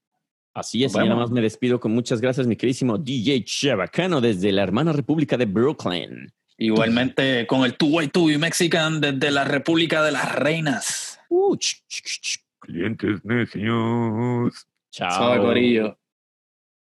[0.56, 4.54] Así es, y nada más me despido con muchas gracias, mi queridísimo DJ Chabacano desde
[4.54, 6.32] la hermana República de Brooklyn.
[6.58, 11.20] Igualmente con el Two Way Two Mexican desde la República de las Reinas.
[11.28, 14.66] Uh, ch ch ch Clientes necios.
[14.92, 15.10] Chao.
[15.10, 16.00] Chao, Corillo.